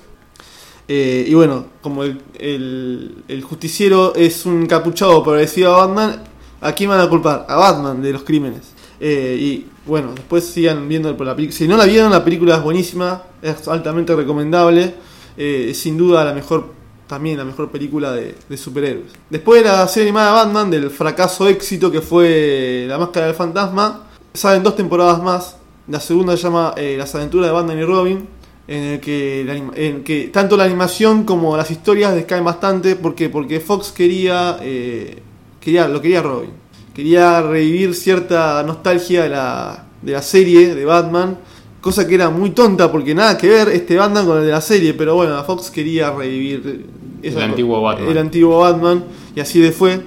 eh, 0.87 1.25
y 1.27 1.33
bueno, 1.33 1.65
como 1.81 2.03
el, 2.03 2.21
el- 3.27 3.41
justiciero 3.43 4.15
es 4.15 4.45
un 4.45 4.65
capuchado 4.67 5.23
parecido 5.23 5.75
a 5.75 5.85
Batman, 5.87 6.23
¿a 6.61 6.71
quién 6.73 6.89
van 6.89 6.99
a 7.01 7.09
culpar? 7.09 7.45
A 7.49 7.55
Batman 7.55 8.01
de 8.01 8.13
los 8.13 8.23
crímenes. 8.23 8.73
Eh, 8.99 9.37
y 9.39 9.65
bueno, 9.85 10.11
después 10.15 10.45
sigan 10.45 10.87
viendo 10.89 11.11
la 11.11 11.35
película. 11.35 11.57
Si 11.57 11.67
no 11.67 11.77
la 11.77 11.85
vieron, 11.85 12.11
la 12.11 12.23
película 12.23 12.55
es 12.57 12.63
buenísima, 12.63 13.23
es 13.41 13.67
altamente 13.67 14.15
recomendable. 14.15 14.95
eh, 15.37 15.71
sin 15.75 15.97
duda 15.97 16.25
la 16.25 16.33
mejor, 16.33 16.65
también 17.05 17.37
la 17.37 17.45
mejor 17.45 17.69
película 17.69 18.11
de, 18.11 18.35
superhéroes. 18.57 19.11
Después 19.29 19.61
de 19.63 19.69
la 19.69 19.87
serie 19.87 20.09
animada 20.09 20.31
Batman, 20.31 20.71
del 20.71 20.89
fracaso 20.89 21.47
éxito 21.47 21.91
que 21.91 22.01
fue 22.01 22.85
La 22.87 22.97
Máscara 22.97 23.27
del 23.27 23.35
Fantasma, 23.35 24.07
salen 24.33 24.63
dos 24.63 24.75
temporadas 24.75 25.21
más. 25.21 25.57
La 25.87 25.99
segunda 25.99 26.35
se 26.35 26.43
llama 26.43 26.73
Las 26.97 27.13
aventuras 27.15 27.47
de 27.47 27.53
Batman 27.53 27.77
y 27.79 27.83
Robin 27.85 28.27
en 28.67 28.83
el 28.83 28.99
que, 28.99 29.43
la 29.45 29.53
anima- 29.53 29.73
en 29.75 30.03
que 30.03 30.29
tanto 30.31 30.57
la 30.57 30.65
animación 30.65 31.23
como 31.23 31.55
las 31.55 31.71
historias 31.71 32.13
descaen 32.15 32.43
bastante. 32.43 32.95
¿Por 32.95 33.15
qué? 33.15 33.29
Porque 33.29 33.59
Fox 33.59 33.91
quería, 33.91 34.57
eh, 34.61 35.19
quería 35.59 35.87
lo 35.87 36.01
quería 36.01 36.21
Robin. 36.21 36.49
Quería 36.93 37.41
revivir 37.41 37.93
cierta 37.93 38.63
nostalgia 38.63 39.23
de 39.23 39.29
la, 39.29 39.85
de 40.01 40.11
la 40.13 40.21
serie 40.21 40.73
de 40.75 40.83
Batman. 40.85 41.37
Cosa 41.79 42.07
que 42.07 42.15
era 42.15 42.29
muy 42.29 42.49
tonta 42.49 42.91
porque 42.91 43.13
nada 43.15 43.37
que 43.37 43.47
ver 43.47 43.69
este 43.69 43.95
Batman 43.95 44.25
con 44.25 44.39
el 44.39 44.45
de 44.45 44.51
la 44.51 44.61
serie. 44.61 44.93
Pero 44.95 45.15
bueno, 45.15 45.41
Fox 45.43 45.69
quería 45.71 46.11
revivir 46.11 46.85
El 47.21 47.41
antiguo 47.41 47.81
Batman. 47.81 48.09
El 48.09 48.17
antiguo 48.17 48.59
Batman. 48.59 49.03
Y 49.35 49.39
así 49.39 49.59
le 49.61 49.71
fue. 49.71 50.01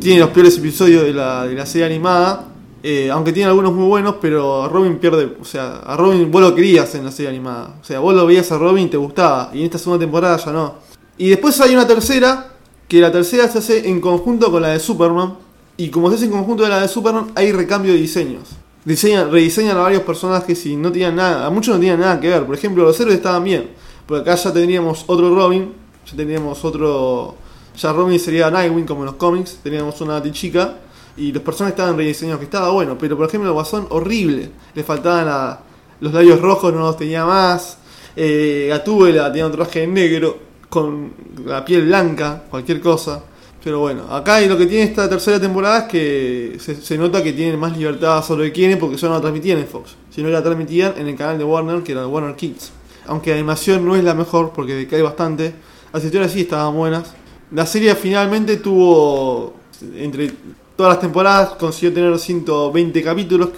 Tiene 0.00 0.20
los 0.20 0.28
peores 0.30 0.58
episodios 0.58 1.02
de 1.02 1.14
la, 1.14 1.46
de 1.46 1.54
la 1.54 1.66
serie 1.66 1.86
animada. 1.86 2.46
Eh, 2.88 3.10
aunque 3.10 3.32
tiene 3.32 3.48
algunos 3.48 3.72
muy 3.72 3.88
buenos, 3.88 4.14
pero 4.20 4.68
Robin 4.68 4.98
pierde. 4.98 5.36
O 5.40 5.44
sea, 5.44 5.78
a 5.78 5.96
Robin 5.96 6.30
vos 6.30 6.40
lo 6.40 6.54
querías 6.54 6.94
en 6.94 7.04
la 7.04 7.10
serie 7.10 7.30
animada. 7.30 7.74
O 7.80 7.84
sea, 7.84 7.98
vos 7.98 8.14
lo 8.14 8.24
veías 8.24 8.52
a 8.52 8.58
Robin 8.58 8.86
y 8.86 8.88
te 8.88 8.96
gustaba. 8.96 9.50
Y 9.52 9.58
en 9.58 9.64
esta 9.64 9.78
segunda 9.78 10.04
temporada 10.04 10.36
ya 10.36 10.52
no. 10.52 10.74
Y 11.18 11.30
después 11.30 11.60
hay 11.60 11.74
una 11.74 11.84
tercera. 11.84 12.52
Que 12.86 13.00
la 13.00 13.10
tercera 13.10 13.48
se 13.48 13.58
hace 13.58 13.88
en 13.88 14.00
conjunto 14.00 14.52
con 14.52 14.62
la 14.62 14.68
de 14.68 14.78
Superman. 14.78 15.34
Y 15.76 15.88
como 15.88 16.10
se 16.10 16.14
hace 16.14 16.26
en 16.26 16.30
conjunto 16.30 16.62
de 16.62 16.68
la 16.68 16.80
de 16.80 16.86
Superman, 16.86 17.32
hay 17.34 17.50
recambio 17.50 17.92
de 17.92 17.98
diseños. 17.98 18.50
diseñan, 18.84 19.32
rediseñan 19.32 19.76
a 19.78 19.80
varios 19.80 20.02
personajes 20.02 20.64
y 20.66 20.76
no 20.76 20.92
tenían 20.92 21.16
nada, 21.16 21.44
a 21.44 21.50
muchos 21.50 21.74
no 21.74 21.80
tenían 21.80 21.98
nada 21.98 22.20
que 22.20 22.28
ver. 22.28 22.46
Por 22.46 22.54
ejemplo, 22.54 22.84
los 22.84 23.00
héroes 23.00 23.16
estaban 23.16 23.42
bien, 23.42 23.70
porque 24.06 24.30
acá 24.30 24.40
ya 24.40 24.52
tendríamos 24.52 25.02
otro 25.08 25.34
Robin, 25.34 25.72
ya 26.08 26.16
tendríamos 26.16 26.64
otro. 26.64 27.34
Ya 27.76 27.92
Robin 27.92 28.20
sería 28.20 28.48
Nightwing 28.48 28.86
como 28.86 29.00
en 29.00 29.06
los 29.06 29.16
cómics, 29.16 29.58
teníamos 29.60 30.00
una 30.00 30.22
chica 30.30 30.76
y 31.16 31.32
los 31.32 31.42
personajes 31.42 31.78
estaban 31.78 31.96
rediseñados, 31.96 32.38
que 32.40 32.44
estaba 32.44 32.70
bueno, 32.70 32.96
pero 32.98 33.16
por 33.16 33.26
ejemplo 33.26 33.48
el 33.48 33.54
Guasón 33.54 33.86
horrible, 33.90 34.50
le 34.74 34.84
faltaban 34.84 35.26
la- 35.26 35.60
los 36.00 36.12
labios 36.12 36.40
rojos, 36.40 36.72
no 36.74 36.80
los 36.80 36.96
tenía 36.96 37.24
más, 37.24 37.78
eh, 38.14 38.66
Gatúbela 38.68 39.28
tenía 39.32 39.46
un 39.46 39.52
traje 39.52 39.86
negro 39.86 40.38
con 40.68 41.12
la 41.44 41.64
piel 41.64 41.86
blanca, 41.86 42.44
cualquier 42.50 42.80
cosa. 42.80 43.22
Pero 43.64 43.80
bueno, 43.80 44.04
acá 44.14 44.40
lo 44.42 44.56
que 44.56 44.66
tiene 44.66 44.84
esta 44.84 45.08
tercera 45.08 45.40
temporada 45.40 45.78
es 45.80 45.84
que 45.84 46.56
se, 46.60 46.96
nota 46.96 47.20
que 47.20 47.32
tienen 47.32 47.58
más 47.58 47.76
libertad 47.76 48.22
sobre 48.22 48.52
quieren 48.52 48.78
porque 48.78 48.94
eso 48.94 49.08
no 49.08 49.14
lo 49.14 49.20
transmitían 49.20 49.58
en 49.58 49.66
Fox, 49.66 49.96
sino 50.08 50.28
la 50.28 50.40
transmitían 50.40 50.94
en 50.96 51.08
el 51.08 51.16
canal 51.16 51.36
de 51.36 51.42
Warner, 51.44 51.82
que 51.82 51.90
era 51.92 52.06
Warner 52.06 52.36
Kids. 52.36 52.70
Aunque 53.06 53.30
la 53.30 53.36
animación 53.36 53.84
no 53.84 53.96
es 53.96 54.04
la 54.04 54.14
mejor 54.14 54.52
porque 54.54 54.74
decae 54.74 55.02
bastante, 55.02 55.52
las 55.92 56.04
historias 56.04 56.30
sí 56.30 56.42
estaban 56.42 56.74
buenas. 56.76 57.12
La 57.50 57.66
serie 57.66 57.94
finalmente 57.96 58.58
tuvo, 58.58 59.54
entre 59.96 60.30
todas 60.76 60.94
las 60.94 61.00
temporadas, 61.00 61.50
consiguió 61.58 61.92
tener 61.92 62.18
120 62.18 63.02
capítulos, 63.02 63.48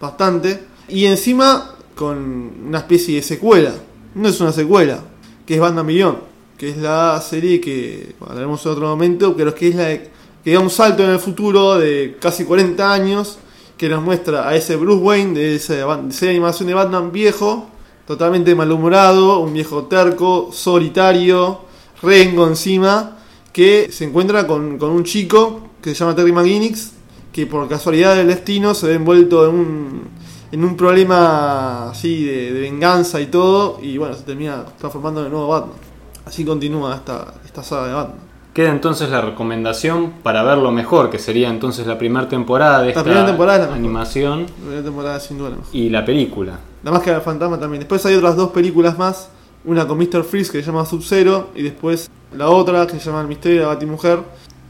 bastante. 0.00 0.64
Y 0.88 1.06
encima 1.06 1.74
con 1.94 2.52
una 2.66 2.78
especie 2.78 3.16
de 3.16 3.22
secuela. 3.22 3.72
No 4.14 4.28
es 4.28 4.40
una 4.40 4.52
secuela, 4.52 5.00
que 5.46 5.54
es 5.54 5.60
Batman 5.60 5.86
Beyond, 5.86 6.18
que 6.58 6.70
es 6.70 6.76
la 6.76 7.20
serie 7.20 7.60
que 7.60 8.14
hablaremos 8.20 8.64
en 8.64 8.72
otro 8.72 8.86
momento, 8.88 9.36
pero 9.36 9.54
que 9.54 9.68
es 9.68 9.74
la 9.74 9.98
que 10.44 10.52
da 10.52 10.60
un 10.60 10.70
salto 10.70 11.02
en 11.02 11.10
el 11.10 11.18
futuro 11.18 11.78
de 11.78 12.16
casi 12.20 12.44
40 12.44 12.92
años, 12.92 13.38
que 13.78 13.88
nos 13.88 14.02
muestra 14.02 14.48
a 14.48 14.54
ese 14.54 14.76
Bruce 14.76 15.02
Wayne 15.02 15.38
de 15.38 15.56
esa 15.56 15.74
de 15.74 16.08
esa 16.10 16.26
animación 16.26 16.68
de 16.68 16.74
Batman 16.74 17.10
viejo, 17.10 17.68
totalmente 18.06 18.54
malhumorado, 18.54 19.40
un 19.40 19.52
viejo 19.52 19.84
terco, 19.84 20.50
solitario, 20.52 21.60
rengo 22.02 22.46
encima, 22.46 23.16
que 23.52 23.90
se 23.90 24.04
encuentra 24.04 24.46
con, 24.46 24.78
con 24.78 24.90
un 24.90 25.04
chico 25.04 25.70
que 25.84 25.94
se 25.94 26.00
llama 26.00 26.16
Terry 26.16 26.32
McGinnis, 26.32 26.92
que 27.32 27.46
por 27.46 27.68
casualidad 27.68 28.16
del 28.16 28.28
destino 28.28 28.74
se 28.74 28.86
ve 28.86 28.94
envuelto 28.94 29.48
en 29.48 29.54
un, 29.54 30.02
en 30.50 30.64
un 30.64 30.76
problema 30.76 31.90
así 31.90 32.24
de, 32.24 32.52
de 32.52 32.60
venganza 32.60 33.20
y 33.20 33.26
todo, 33.26 33.78
y 33.82 33.98
bueno, 33.98 34.14
se 34.14 34.22
termina 34.22 34.64
transformando 34.78 35.20
en 35.20 35.26
el 35.26 35.32
nuevo 35.32 35.48
Batman. 35.48 35.76
Así 36.24 36.44
continúa 36.44 36.94
esta, 36.94 37.34
esta 37.44 37.62
saga 37.62 37.86
de 37.88 37.92
Batman. 37.92 38.18
Queda 38.54 38.70
entonces 38.70 39.10
la 39.10 39.20
recomendación 39.20 40.12
para 40.22 40.42
verlo 40.44 40.70
mejor, 40.70 41.10
que 41.10 41.18
sería 41.18 41.50
entonces 41.50 41.86
la 41.86 41.98
primera 41.98 42.28
temporada 42.28 42.78
de 42.78 42.84
La 42.84 42.90
esta 42.90 43.02
primera 43.02 43.26
temporada 43.26 43.58
es 43.58 43.64
la 43.64 43.66
mejor. 43.66 43.78
animación 43.84 44.40
La 44.42 44.46
primera 44.62 44.82
temporada 44.84 45.20
sin 45.20 45.38
duda 45.38 45.50
la 45.50 45.56
mejor. 45.56 45.74
y 45.74 45.90
la 45.90 46.04
película. 46.04 46.58
La 46.84 46.92
Máscara 46.92 47.16
del 47.16 47.22
Fantasma 47.24 47.58
también. 47.58 47.80
Después 47.80 48.06
hay 48.06 48.14
otras 48.14 48.36
dos 48.36 48.50
películas 48.52 48.96
más. 48.96 49.28
Una 49.64 49.86
con 49.88 49.98
Mr. 49.98 50.22
Freeze 50.24 50.52
que 50.52 50.60
se 50.62 50.66
llama 50.66 50.86
Sub-Zero. 50.86 51.48
Y 51.56 51.62
después 51.62 52.08
la 52.36 52.48
otra 52.48 52.86
que 52.86 52.92
se 53.00 53.06
llama 53.06 53.22
El 53.22 53.26
Misterio 53.28 53.58
de 53.58 53.66
la 53.66 53.74
Batimujer. 53.74 54.20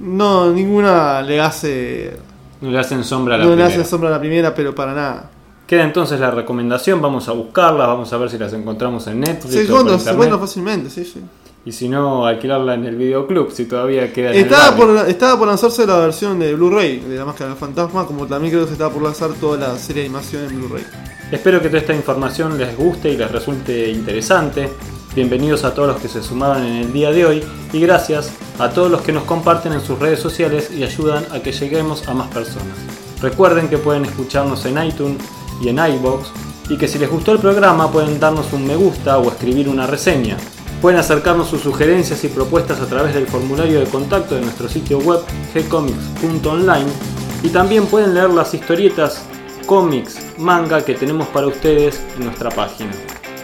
No, 0.00 0.50
ninguna 0.52 1.22
le 1.22 1.40
hace. 1.40 2.16
No 2.60 2.70
le 2.70 2.78
hacen 2.78 3.04
sombra 3.04 3.34
a 3.34 3.38
la 3.38 3.44
No 3.44 3.50
le 3.50 3.56
primera. 3.56 3.74
hace 3.80 3.88
sombra 3.88 4.08
a 4.08 4.12
la 4.12 4.20
primera, 4.20 4.54
pero 4.54 4.74
para 4.74 4.94
nada. 4.94 5.30
Queda 5.66 5.84
entonces 5.84 6.20
la 6.20 6.30
recomendación, 6.30 7.00
vamos 7.00 7.28
a 7.28 7.32
buscarlas, 7.32 7.86
vamos 7.86 8.12
a 8.12 8.18
ver 8.18 8.28
si 8.30 8.36
las 8.38 8.52
encontramos 8.52 9.06
en 9.06 9.20
Netflix 9.20 9.54
Se 9.54 9.60
o 9.60 9.62
por 9.62 9.70
encuentra, 9.70 9.92
se 9.92 9.98
internet. 10.00 10.14
encuentra 10.14 10.38
fácilmente, 10.38 10.90
sí, 10.90 11.04
sí. 11.04 11.20
Y 11.66 11.72
si 11.72 11.88
no, 11.88 12.26
alquilarla 12.26 12.74
en 12.74 12.84
el 12.84 12.96
videoclub, 12.96 13.50
si 13.50 13.64
todavía 13.64 14.12
queda 14.12 14.32
en 14.32 14.40
Estaba 14.44 14.76
por, 14.76 15.08
estaba 15.08 15.38
por 15.38 15.48
lanzarse 15.48 15.86
la 15.86 15.98
versión 15.98 16.38
de 16.38 16.54
Blu-ray 16.54 16.98
de 17.00 17.16
La 17.16 17.24
Máscara 17.24 17.48
del 17.50 17.58
Fantasma. 17.58 18.04
Como 18.04 18.26
también 18.26 18.52
creo 18.52 18.64
que 18.64 18.68
se 18.68 18.72
estaba 18.74 18.92
por 18.92 19.02
lanzar 19.02 19.30
toda 19.40 19.56
la 19.68 19.78
serie 19.78 20.02
de 20.02 20.08
animación 20.08 20.44
en 20.44 20.58
Blu-ray. 20.58 20.84
Espero 21.32 21.62
que 21.62 21.68
toda 21.68 21.78
esta 21.80 21.94
información 21.94 22.58
les 22.58 22.76
guste 22.76 23.08
y 23.10 23.16
les 23.16 23.30
resulte 23.32 23.90
interesante. 23.90 24.68
Bienvenidos 25.14 25.62
a 25.62 25.74
todos 25.74 25.86
los 25.86 26.02
que 26.02 26.08
se 26.08 26.24
sumaron 26.24 26.64
en 26.64 26.74
el 26.74 26.92
día 26.92 27.12
de 27.12 27.24
hoy 27.24 27.44
y 27.72 27.78
gracias 27.78 28.32
a 28.58 28.70
todos 28.70 28.90
los 28.90 29.00
que 29.02 29.12
nos 29.12 29.22
comparten 29.22 29.72
en 29.72 29.80
sus 29.80 29.96
redes 30.00 30.18
sociales 30.18 30.72
y 30.76 30.82
ayudan 30.82 31.24
a 31.30 31.38
que 31.38 31.52
lleguemos 31.52 32.08
a 32.08 32.14
más 32.14 32.26
personas. 32.34 32.76
Recuerden 33.22 33.68
que 33.68 33.78
pueden 33.78 34.04
escucharnos 34.04 34.66
en 34.66 34.84
iTunes 34.84 35.18
y 35.62 35.68
en 35.68 35.78
iBox 35.78 36.32
y 36.68 36.76
que 36.76 36.88
si 36.88 36.98
les 36.98 37.08
gustó 37.08 37.30
el 37.30 37.38
programa 37.38 37.92
pueden 37.92 38.18
darnos 38.18 38.52
un 38.52 38.66
me 38.66 38.74
gusta 38.74 39.18
o 39.18 39.28
escribir 39.28 39.68
una 39.68 39.86
reseña. 39.86 40.36
Pueden 40.82 40.98
acercarnos 40.98 41.46
sus 41.46 41.60
sugerencias 41.60 42.24
y 42.24 42.28
propuestas 42.28 42.80
a 42.80 42.86
través 42.86 43.14
del 43.14 43.28
formulario 43.28 43.78
de 43.78 43.86
contacto 43.86 44.34
de 44.34 44.40
nuestro 44.40 44.68
sitio 44.68 44.98
web 44.98 45.20
gcomics.online 45.54 46.90
y 47.44 47.50
también 47.50 47.86
pueden 47.86 48.14
leer 48.14 48.30
las 48.30 48.52
historietas, 48.52 49.22
cómics, 49.64 50.18
manga 50.38 50.84
que 50.84 50.94
tenemos 50.94 51.28
para 51.28 51.46
ustedes 51.46 52.02
en 52.16 52.24
nuestra 52.24 52.50
página. 52.50 52.90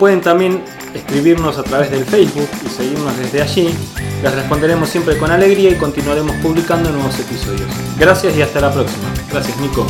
Pueden 0.00 0.20
también 0.20 0.64
escribirnos 0.94 1.58
a 1.58 1.62
través 1.62 1.90
del 1.90 2.04
Facebook 2.04 2.48
y 2.64 2.68
seguirnos 2.68 3.16
desde 3.18 3.42
allí. 3.42 3.74
Les 4.22 4.34
responderemos 4.34 4.88
siempre 4.88 5.16
con 5.18 5.30
alegría 5.30 5.70
y 5.70 5.74
continuaremos 5.76 6.36
publicando 6.36 6.90
nuevos 6.90 7.18
episodios. 7.18 7.68
Gracias 7.98 8.36
y 8.36 8.42
hasta 8.42 8.60
la 8.60 8.72
próxima. 8.72 9.08
Gracias 9.30 9.56
Nico. 9.58 9.86